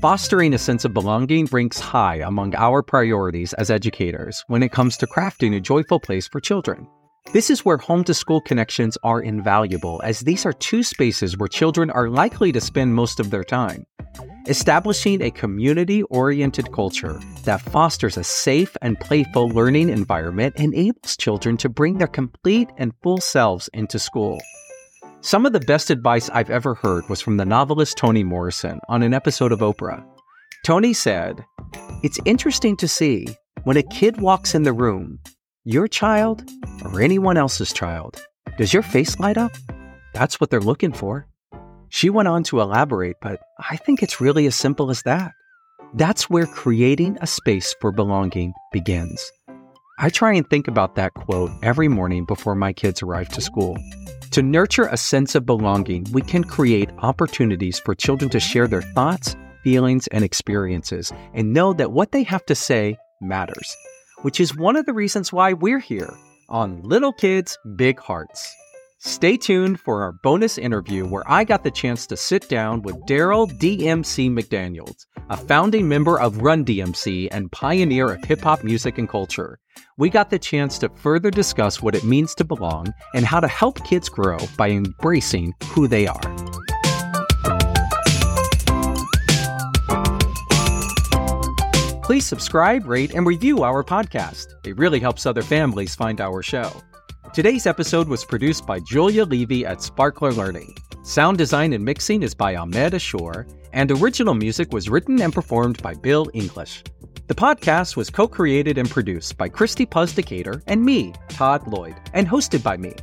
Fostering 0.01 0.53
a 0.53 0.59
sense 0.59 0.85
of 0.85 0.93
belonging 0.93 1.47
ranks 1.51 1.79
high 1.79 2.17
among 2.17 2.53
our 2.53 2.83
priorities 2.83 3.53
as 3.53 3.71
educators 3.71 4.43
when 4.45 4.61
it 4.61 4.71
comes 4.71 4.95
to 4.95 5.07
crafting 5.07 5.55
a 5.55 5.59
joyful 5.59 5.99
place 5.99 6.27
for 6.27 6.39
children. 6.39 6.87
This 7.33 7.49
is 7.49 7.65
where 7.65 7.77
home 7.77 8.03
to 8.03 8.13
school 8.13 8.39
connections 8.39 8.95
are 9.01 9.21
invaluable, 9.21 9.99
as 10.03 10.19
these 10.19 10.45
are 10.45 10.53
two 10.53 10.83
spaces 10.83 11.35
where 11.35 11.47
children 11.47 11.89
are 11.89 12.09
likely 12.09 12.51
to 12.51 12.61
spend 12.61 12.93
most 12.93 13.19
of 13.19 13.31
their 13.31 13.43
time. 13.43 13.87
Establishing 14.47 15.23
a 15.23 15.31
community 15.31 16.03
oriented 16.03 16.71
culture 16.71 17.19
that 17.45 17.61
fosters 17.61 18.17
a 18.17 18.23
safe 18.23 18.77
and 18.83 18.99
playful 18.99 19.49
learning 19.49 19.89
environment 19.89 20.57
enables 20.57 21.17
children 21.17 21.57
to 21.57 21.69
bring 21.69 21.97
their 21.97 22.05
complete 22.07 22.69
and 22.77 22.93
full 23.01 23.19
selves 23.19 23.67
into 23.73 23.97
school. 23.97 24.39
Some 25.21 25.45
of 25.45 25.53
the 25.53 25.59
best 25.59 25.89
advice 25.89 26.29
I've 26.29 26.51
ever 26.51 26.75
heard 26.75 27.09
was 27.09 27.21
from 27.21 27.37
the 27.37 27.45
novelist 27.45 27.97
Toni 27.97 28.23
Morrison 28.23 28.79
on 28.87 29.01
an 29.01 29.13
episode 29.13 29.51
of 29.51 29.59
Oprah. 29.59 30.05
Toni 30.63 30.93
said, 30.93 31.43
It's 32.03 32.19
interesting 32.25 32.77
to 32.77 32.87
see 32.87 33.27
when 33.63 33.77
a 33.77 33.83
kid 33.83 34.21
walks 34.21 34.53
in 34.53 34.61
the 34.63 34.73
room, 34.73 35.19
your 35.65 35.87
child 35.87 36.47
or 36.85 37.01
anyone 37.01 37.35
else's 37.35 37.73
child, 37.73 38.21
does 38.57 38.73
your 38.73 38.83
face 38.83 39.19
light 39.19 39.37
up? 39.37 39.51
That's 40.13 40.39
what 40.39 40.51
they're 40.51 40.61
looking 40.61 40.93
for. 40.93 41.27
She 41.89 42.09
went 42.11 42.27
on 42.27 42.43
to 42.43 42.61
elaborate, 42.61 43.15
but 43.19 43.41
I 43.69 43.75
think 43.75 44.03
it's 44.03 44.21
really 44.21 44.45
as 44.45 44.55
simple 44.55 44.91
as 44.91 45.01
that. 45.01 45.31
That's 45.95 46.29
where 46.29 46.45
creating 46.45 47.17
a 47.21 47.27
space 47.27 47.73
for 47.81 47.91
belonging 47.91 48.53
begins. 48.71 49.31
I 49.99 50.09
try 50.09 50.33
and 50.33 50.47
think 50.47 50.67
about 50.67 50.93
that 50.95 51.15
quote 51.15 51.49
every 51.63 51.87
morning 51.87 52.25
before 52.25 52.53
my 52.53 52.71
kids 52.71 53.01
arrive 53.01 53.29
to 53.29 53.41
school. 53.41 53.75
To 54.31 54.43
nurture 54.43 54.87
a 54.87 54.97
sense 54.97 55.33
of 55.33 55.47
belonging, 55.47 56.05
we 56.11 56.21
can 56.21 56.43
create 56.43 56.91
opportunities 56.99 57.79
for 57.79 57.95
children 57.95 58.29
to 58.29 58.39
share 58.39 58.67
their 58.67 58.83
thoughts, 58.83 59.35
feelings, 59.63 60.05
and 60.07 60.23
experiences 60.23 61.11
and 61.33 61.51
know 61.51 61.73
that 61.73 61.93
what 61.93 62.11
they 62.11 62.21
have 62.23 62.45
to 62.45 62.53
say 62.53 62.95
matters, 63.21 63.75
which 64.21 64.39
is 64.39 64.55
one 64.55 64.75
of 64.75 64.85
the 64.85 64.93
reasons 64.93 65.33
why 65.33 65.53
we're 65.53 65.79
here 65.79 66.13
on 66.47 66.83
Little 66.83 67.11
Kids, 67.13 67.57
Big 67.75 67.99
Hearts. 67.99 68.55
Stay 68.99 69.37
tuned 69.37 69.79
for 69.79 70.01
our 70.01 70.11
bonus 70.11 70.57
interview 70.57 71.05
where 71.05 71.23
I 71.27 71.43
got 71.43 71.63
the 71.63 71.69
chance 71.69 72.07
to 72.07 72.17
sit 72.17 72.49
down 72.49 72.81
with 72.81 72.95
Darryl 73.05 73.47
DMC 73.59 74.31
McDaniels, 74.31 75.05
a 75.29 75.37
founding 75.37 75.87
member 75.87 76.19
of 76.19 76.41
Run 76.41 76.65
DMC 76.65 77.27
and 77.31 77.51
pioneer 77.51 78.11
of 78.11 78.23
hip 78.23 78.41
hop 78.41 78.63
music 78.63 78.97
and 78.97 79.07
culture. 79.07 79.59
We 79.99 80.09
got 80.09 80.31
the 80.31 80.39
chance 80.39 80.79
to 80.79 80.89
further 80.89 81.29
discuss 81.29 81.79
what 81.79 81.93
it 81.93 82.03
means 82.05 82.33
to 82.35 82.43
belong 82.43 82.91
and 83.13 83.23
how 83.23 83.39
to 83.39 83.47
help 83.47 83.85
kids 83.85 84.09
grow 84.09 84.39
by 84.57 84.71
embracing 84.71 85.53
who 85.65 85.87
they 85.87 86.07
are. 86.07 86.35
Please 92.01 92.25
subscribe, 92.25 92.87
rate, 92.87 93.13
and 93.13 93.27
review 93.27 93.61
our 93.61 93.83
podcast. 93.83 94.47
It 94.65 94.75
really 94.79 94.99
helps 94.99 95.27
other 95.27 95.43
families 95.43 95.93
find 95.93 96.19
our 96.19 96.41
show. 96.41 96.71
Today's 97.37 97.67
episode 97.67 98.07
was 98.07 98.25
produced 98.25 98.65
by 98.65 98.79
Julia 98.79 99.23
Levy 99.23 99.63
at 99.63 99.83
Sparkler 99.83 100.31
Learning. 100.31 100.75
Sound 101.03 101.37
design 101.37 101.71
and 101.73 101.85
mixing 101.85 102.23
is 102.23 102.33
by 102.33 102.55
Ahmed 102.55 102.93
Ashour, 102.93 103.47
and 103.73 103.91
original 103.91 104.33
music 104.33 104.73
was 104.73 104.89
written 104.89 105.21
and 105.21 105.31
performed 105.31 105.79
by 105.83 105.93
Bill 105.93 106.31
English. 106.33 106.83
The 107.27 107.35
podcast 107.35 107.95
was 107.95 108.09
co 108.09 108.27
created 108.27 108.79
and 108.79 108.89
produced 108.89 109.37
by 109.37 109.49
Christy 109.49 109.85
Puz 109.85 110.15
Decatur 110.15 110.63
and 110.65 110.83
me, 110.83 111.13
Todd 111.29 111.67
Lloyd, 111.67 111.93
and 112.15 112.27
hosted 112.27 112.63
by 112.63 112.75
me. 112.75 112.95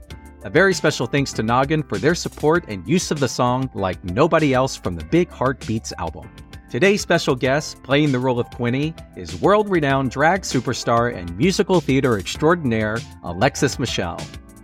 A 0.42 0.50
very 0.50 0.74
special 0.74 1.06
thanks 1.06 1.32
to 1.34 1.44
Noggin 1.44 1.84
for 1.84 1.96
their 1.96 2.16
support 2.16 2.64
and 2.66 2.84
use 2.88 3.12
of 3.12 3.20
the 3.20 3.28
song 3.28 3.70
Like 3.72 4.02
Nobody 4.02 4.52
Else 4.52 4.74
from 4.74 4.96
the 4.96 5.04
Big 5.04 5.30
Heartbeats 5.30 5.92
album. 5.96 6.28
Today's 6.74 7.02
special 7.02 7.36
guest, 7.36 7.80
playing 7.84 8.10
the 8.10 8.18
role 8.18 8.40
of 8.40 8.50
Quinnie, 8.50 8.96
is 9.14 9.40
world 9.40 9.70
renowned 9.70 10.10
drag 10.10 10.40
superstar 10.40 11.14
and 11.14 11.38
musical 11.38 11.80
theater 11.80 12.18
extraordinaire 12.18 12.98
Alexis 13.22 13.78
Michelle. 13.78 14.20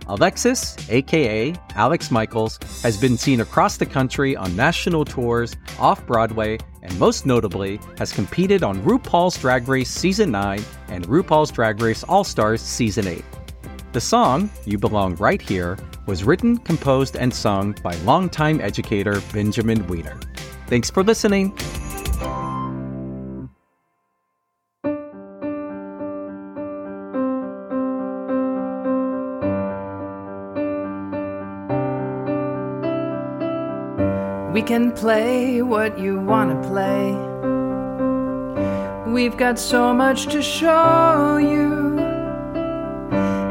Alexis, 0.07 0.75
aka 0.89 1.55
Alex 1.75 2.11
Michaels, 2.11 2.59
has 2.83 2.97
been 2.97 3.15
seen 3.17 3.39
across 3.39 3.77
the 3.77 3.85
country 3.85 4.35
on 4.35 4.53
national 4.57 5.05
tours, 5.05 5.55
off 5.79 6.05
Broadway, 6.05 6.57
and 6.83 6.99
most 6.99 7.25
notably 7.25 7.79
has 7.97 8.11
competed 8.11 8.61
on 8.61 8.83
RuPaul's 8.83 9.37
Drag 9.37 9.69
Race 9.69 9.89
Season 9.89 10.31
9 10.31 10.61
and 10.89 11.07
RuPaul's 11.07 11.49
Drag 11.49 11.81
Race 11.81 12.03
All 12.03 12.25
Stars 12.25 12.61
Season 12.61 13.07
8. 13.07 13.23
The 13.93 14.01
song, 14.01 14.49
You 14.65 14.77
Belong 14.77 15.15
Right 15.15 15.41
Here, 15.41 15.77
was 16.07 16.25
written, 16.25 16.57
composed, 16.57 17.15
and 17.15 17.33
sung 17.33 17.71
by 17.81 17.95
longtime 18.03 18.59
educator 18.59 19.21
Benjamin 19.31 19.87
Weiner. 19.87 20.19
Thanks 20.71 20.89
for 20.89 21.03
listening. 21.03 21.51
We 34.53 34.61
can 34.61 34.93
play 34.93 35.61
what 35.61 35.99
you 35.99 36.21
want 36.21 36.63
to 36.63 36.69
play. 36.69 37.11
We've 39.11 39.35
got 39.35 39.59
so 39.59 39.93
much 39.93 40.27
to 40.27 40.41
show 40.41 41.35
you. 41.35 41.99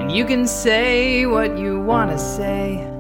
And 0.00 0.10
you 0.10 0.24
can 0.24 0.46
say 0.46 1.26
what 1.26 1.58
you 1.58 1.82
want 1.82 2.12
to 2.12 2.18
say. 2.18 2.90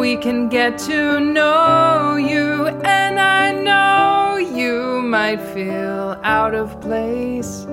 We 0.00 0.16
can 0.16 0.48
get 0.48 0.78
to 0.88 1.20
know 1.20 2.16
you, 2.16 2.68
and 2.68 3.20
I 3.20 3.52
know 3.52 4.38
you 4.38 5.02
might 5.02 5.42
feel 5.52 6.18
out 6.24 6.54
of 6.54 6.80
place. 6.80 7.66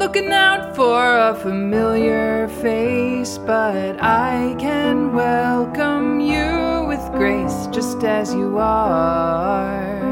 Looking 0.00 0.32
out 0.32 0.74
for 0.74 1.16
a 1.16 1.36
familiar 1.36 2.48
face, 2.60 3.38
but 3.38 4.02
I 4.02 4.56
can 4.58 5.14
welcome 5.14 6.18
you 6.18 6.84
with 6.88 7.12
grace 7.12 7.68
just 7.70 8.02
as 8.02 8.34
you 8.34 8.58
are. 8.58 10.02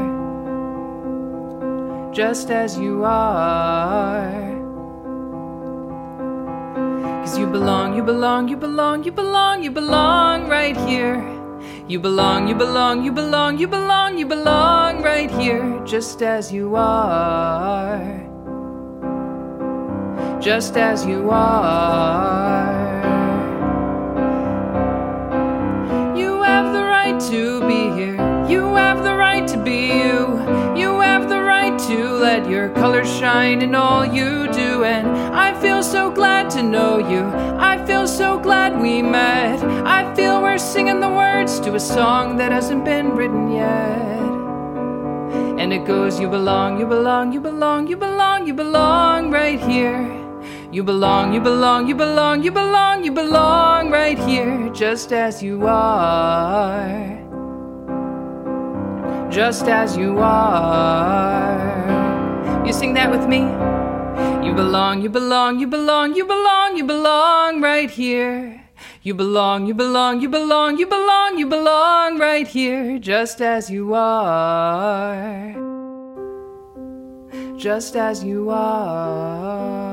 Just 2.13 2.51
as 2.51 2.77
you 2.77 3.03
are. 3.03 4.48
Belong, 7.49 7.95
you 7.95 8.03
belong, 8.03 8.47
you 8.47 8.55
belong, 8.55 9.03
you 9.03 9.11
belong, 9.11 9.63
you 9.63 9.71
belong 9.71 10.47
right 10.47 10.77
here. 10.77 11.17
You 11.87 11.99
belong, 11.99 12.47
you 12.47 12.55
belong, 12.55 13.03
you 13.03 13.11
belong, 13.11 13.57
you 13.57 13.67
belong, 13.67 14.17
you 14.17 14.25
belong 14.27 15.01
right 15.01 15.31
here, 15.31 15.81
just 15.85 16.21
as 16.21 16.53
you 16.53 16.75
are. 16.75 18.25
Just 20.39 20.77
as 20.77 21.05
you 21.05 21.29
are. 21.31 22.99
You 26.15 26.43
have 26.43 26.71
the 26.73 26.83
right 26.83 27.19
to 27.31 27.67
be 27.67 27.89
here. 27.99 28.15
You 28.47 28.75
have 28.75 29.03
the 29.03 29.15
right 29.15 29.47
to 29.47 29.57
be 29.57 29.87
you. 29.87 30.39
You 30.79 30.99
have 31.01 31.27
the 31.27 31.41
right 31.41 31.77
to 31.87 32.09
let 32.13 32.47
your 32.47 32.69
colors 32.69 33.09
shine 33.11 33.61
in 33.61 33.73
all 33.75 34.05
you 34.05 34.47
do. 34.51 34.83
And 34.83 35.07
I 35.59 35.61
feel 35.61 35.83
so 35.83 36.09
glad 36.09 36.49
to 36.51 36.63
know 36.63 36.99
you. 36.99 37.19
I 37.59 37.85
feel 37.85 38.07
so 38.07 38.39
glad 38.39 38.79
we 38.79 39.01
met. 39.01 39.61
I 39.85 40.15
feel 40.15 40.41
we're 40.41 40.57
singing 40.57 41.01
the 41.01 41.09
words 41.09 41.59
to 41.59 41.75
a 41.75 41.79
song 41.81 42.37
that 42.37 42.53
hasn't 42.53 42.85
been 42.85 43.09
written 43.09 43.51
yet. 43.51 44.21
And 45.59 45.73
it 45.73 45.83
goes, 45.83 46.17
You 46.17 46.29
belong, 46.29 46.79
you 46.79 46.85
belong, 46.85 47.33
you 47.33 47.41
belong, 47.41 47.87
you 47.87 47.97
belong, 47.97 48.47
you 48.47 48.53
belong 48.53 49.31
right 49.31 49.59
here. 49.59 50.07
You 50.71 50.81
belong, 50.81 51.33
you 51.33 51.41
belong, 51.41 51.89
you 51.89 51.95
belong, 51.95 52.41
you 52.41 52.51
belong, 52.51 53.03
you 53.03 53.11
belong 53.11 53.91
right 53.91 54.17
here, 54.17 54.69
just 54.69 55.11
as 55.11 55.43
you 55.43 55.67
are. 55.67 57.19
Just 59.29 59.67
as 59.67 59.97
you 59.97 60.19
are. 60.19 61.59
You 62.65 62.71
sing 62.71 62.93
that 62.93 63.11
with 63.11 63.27
me? 63.27 63.78
You 64.59 64.65
belong, 64.65 65.01
you 65.01 65.09
belong, 65.09 65.59
you 65.59 65.67
belong, 65.67 66.15
you 66.15 66.25
belong, 66.25 66.75
you 66.75 66.83
belong 66.83 67.61
right 67.61 67.89
here. 67.89 68.61
You 69.01 69.13
belong, 69.13 69.67
you 69.67 69.73
belong, 69.73 70.19
you 70.19 70.27
belong, 70.27 70.77
you 70.77 70.85
belong, 70.85 71.37
you 71.37 71.47
belong 71.47 72.19
right 72.19 72.45
here, 72.45 72.99
just 72.99 73.39
as 73.39 73.71
you 73.71 73.93
are. 73.93 75.55
Just 77.55 77.95
as 77.95 78.21
you 78.21 78.49
are. 78.49 79.88